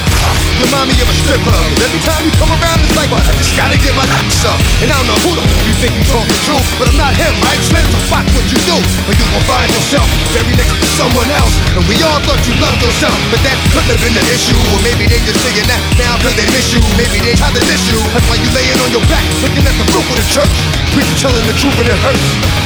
You 0.56 0.64
Remind 0.66 0.88
me 0.90 0.96
of 1.02 1.08
a 1.10 1.16
strip 1.22 1.42
club, 1.42 1.62
and 1.62 1.82
every 1.82 2.02
time 2.02 2.22
you 2.22 2.32
come 2.38 2.50
around, 2.50 2.78
it's 2.82 2.94
like, 2.94 3.10
what? 3.10 3.22
I 3.26 3.32
just 3.38 3.54
gotta 3.58 3.78
get 3.78 3.92
my 3.98 4.06
locks 4.06 4.42
up. 4.46 4.58
And 4.82 4.88
I 4.90 4.94
don't 4.98 5.08
know 5.10 5.20
who 5.26 5.30
the 5.34 5.44
you 5.66 5.74
think 5.82 5.92
you 5.94 6.04
told 6.10 6.26
the 6.26 6.38
truth, 6.46 6.66
but 6.78 6.86
I'm 6.90 6.98
not 6.98 7.12
him, 7.14 7.34
right? 7.42 7.60
Slim, 7.60 7.86
so 7.90 7.98
fuck 8.10 8.26
what 8.34 8.46
you 8.50 8.58
do, 8.66 8.76
But 9.06 9.14
you 9.18 9.26
gon' 9.30 9.46
find 9.50 9.68
yourself 9.70 10.06
very 10.30 10.54
next 10.54 10.74
to 10.78 10.88
someone 10.94 11.30
else. 11.34 11.54
And 11.74 11.82
we 11.90 11.98
all 12.06 12.18
thought 12.22 12.40
you 12.46 12.54
loved 12.62 12.80
yourself, 12.82 13.16
but 13.30 13.40
that 13.42 13.56
couldn't 13.74 13.90
have 13.90 14.02
been 14.02 14.14
the 14.14 14.26
issue. 14.30 14.58
Or 14.74 14.78
maybe 14.86 15.10
they 15.10 15.18
just 15.26 15.42
saying 15.42 15.66
that 15.70 15.80
now 15.98 16.14
cause 16.22 16.34
they 16.38 16.46
miss 16.54 16.70
you. 16.74 16.82
Maybe 16.98 17.18
they 17.22 17.34
tried 17.34 17.54
to 17.54 17.62
diss 17.66 17.82
you. 17.90 17.98
That's 18.14 18.26
why 18.30 18.38
you 18.38 18.48
laying 18.54 18.78
on 18.82 18.90
your 18.94 19.04
back, 19.10 19.24
looking 19.42 19.64
at 19.64 19.74
the 19.74 19.86
roof 19.90 20.06
of 20.06 20.16
the 20.18 20.26
church. 20.30 20.54
We 20.94 21.02
telling 21.20 21.44
the 21.46 21.56
truth 21.58 21.76
and 21.78 21.88
it 21.88 21.98
hurts. 22.00 22.65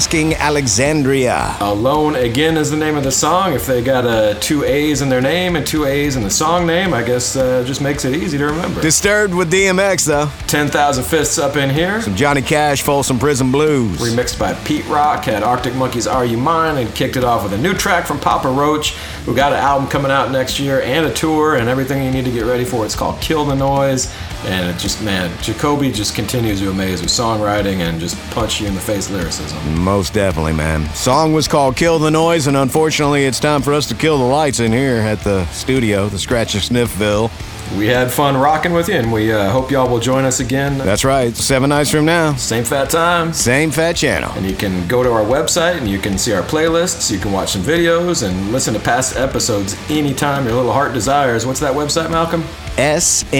asking 0.00 0.32
Alexandria. 0.32 1.58
Alone 1.60 2.14
Again 2.14 2.56
is 2.56 2.70
the 2.70 2.76
name 2.78 2.96
of 2.96 3.04
the 3.04 3.12
song. 3.12 3.52
If 3.52 3.66
they 3.66 3.82
got 3.82 4.06
uh, 4.06 4.32
two 4.40 4.64
A's 4.64 5.02
in 5.02 5.10
their 5.10 5.20
name 5.20 5.56
and 5.56 5.66
two 5.66 5.84
A's 5.84 6.16
in 6.16 6.22
the 6.22 6.30
song 6.30 6.66
name, 6.66 6.94
I 6.94 7.02
guess 7.02 7.36
uh, 7.36 7.62
just 7.64 7.82
makes 7.82 8.06
it 8.06 8.14
easy 8.14 8.38
to 8.38 8.46
remember. 8.46 8.80
Disturbed 8.80 9.34
with 9.34 9.52
DMX 9.52 10.06
though. 10.06 10.30
10,000 10.46 11.04
Fists 11.04 11.36
up 11.36 11.56
in 11.56 11.68
here. 11.68 12.00
Some 12.00 12.16
Johnny 12.16 12.40
Cash, 12.40 12.80
Folsom 12.80 13.18
Prison 13.18 13.52
Blues. 13.52 13.98
Remixed 13.98 14.38
by 14.38 14.54
Pete 14.64 14.86
Rock, 14.86 15.24
had 15.24 15.42
Arctic 15.42 15.74
Monkeys 15.74 16.06
Are 16.06 16.24
You 16.24 16.38
Mine, 16.38 16.78
and 16.78 16.94
kicked 16.94 17.16
it 17.16 17.24
off 17.24 17.42
with 17.42 17.52
a 17.52 17.58
new 17.58 17.74
track 17.74 18.06
from 18.06 18.18
Papa 18.18 18.48
Roach, 18.48 18.92
who 19.26 19.36
got 19.36 19.52
an 19.52 19.58
album 19.58 19.86
coming 19.86 20.10
out 20.10 20.30
next 20.30 20.58
year 20.58 20.80
and 20.80 21.04
a 21.04 21.12
tour 21.12 21.56
and 21.56 21.68
everything 21.68 22.02
you 22.02 22.10
need 22.10 22.24
to 22.24 22.32
get 22.32 22.46
ready 22.46 22.64
for. 22.64 22.86
It's 22.86 22.96
called 22.96 23.20
Kill 23.20 23.44
the 23.44 23.54
Noise. 23.54 24.10
And 24.44 24.74
it 24.74 24.78
just, 24.78 25.02
man, 25.02 25.30
Jacoby 25.42 25.92
just 25.92 26.14
continues 26.14 26.60
to 26.60 26.70
amaze 26.70 27.00
with 27.02 27.10
songwriting 27.10 27.80
and 27.80 28.00
just 28.00 28.16
punch 28.30 28.60
you 28.60 28.66
in 28.66 28.74
the 28.74 28.80
face 28.80 29.10
lyricism. 29.10 29.78
Most 29.78 30.14
definitely, 30.14 30.54
man. 30.54 30.88
Song 30.94 31.32
was 31.32 31.46
called 31.46 31.76
Kill 31.76 31.98
the 31.98 32.10
Noise, 32.10 32.46
and 32.46 32.56
unfortunately, 32.56 33.26
it's 33.26 33.38
time 33.38 33.60
for 33.60 33.74
us 33.74 33.86
to 33.88 33.94
kill 33.94 34.18
the 34.18 34.24
lights 34.24 34.60
in 34.60 34.72
here 34.72 34.96
at 34.96 35.20
the 35.20 35.44
studio, 35.46 36.08
the 36.08 36.18
Scratch 36.18 36.54
and 36.54 36.62
Sniffville. 36.62 37.30
We 37.76 37.86
had 37.86 38.10
fun 38.10 38.36
rocking 38.36 38.72
with 38.72 38.88
you, 38.88 38.94
and 38.94 39.12
we 39.12 39.32
uh, 39.32 39.50
hope 39.50 39.70
y'all 39.70 39.88
will 39.88 40.00
join 40.00 40.24
us 40.24 40.40
again. 40.40 40.76
That's 40.78 41.04
right. 41.04 41.34
Seven 41.36 41.68
nights 41.70 41.90
from 41.90 42.04
now. 42.04 42.34
Same 42.34 42.64
fat 42.64 42.90
time. 42.90 43.32
Same 43.32 43.70
fat 43.70 43.94
channel. 43.94 44.32
And 44.32 44.44
you 44.44 44.56
can 44.56 44.88
go 44.88 45.02
to 45.04 45.10
our 45.10 45.22
website 45.24 45.76
and 45.78 45.88
you 45.88 45.98
can 45.98 46.18
see 46.18 46.32
our 46.32 46.42
playlists. 46.42 47.10
You 47.12 47.18
can 47.18 47.30
watch 47.32 47.52
some 47.52 47.62
videos 47.62 48.28
and 48.28 48.50
listen 48.52 48.74
to 48.74 48.80
past 48.80 49.16
episodes 49.16 49.76
anytime 49.88 50.44
your 50.46 50.54
little 50.54 50.72
heart 50.72 50.92
desires. 50.92 51.46
What's 51.46 51.60
that 51.60 51.74
website, 51.74 52.10
Malcolm? 52.10 52.42
SNSMix.com. 52.76 53.34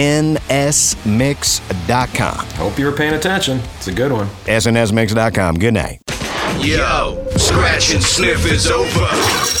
Hope 2.55 2.79
you 2.79 2.85
were 2.85 2.91
paying 2.91 3.13
attention. 3.13 3.59
It's 3.75 3.87
a 3.87 3.93
good 3.93 4.11
one. 4.11 4.27
SNSMix.com. 4.45 5.55
Good 5.55 5.73
night. 5.73 6.01
Yo, 6.59 7.27
Scratch 7.37 7.93
and 7.93 8.03
Sniff 8.03 8.45
is 8.45 8.67
over. 8.69 9.60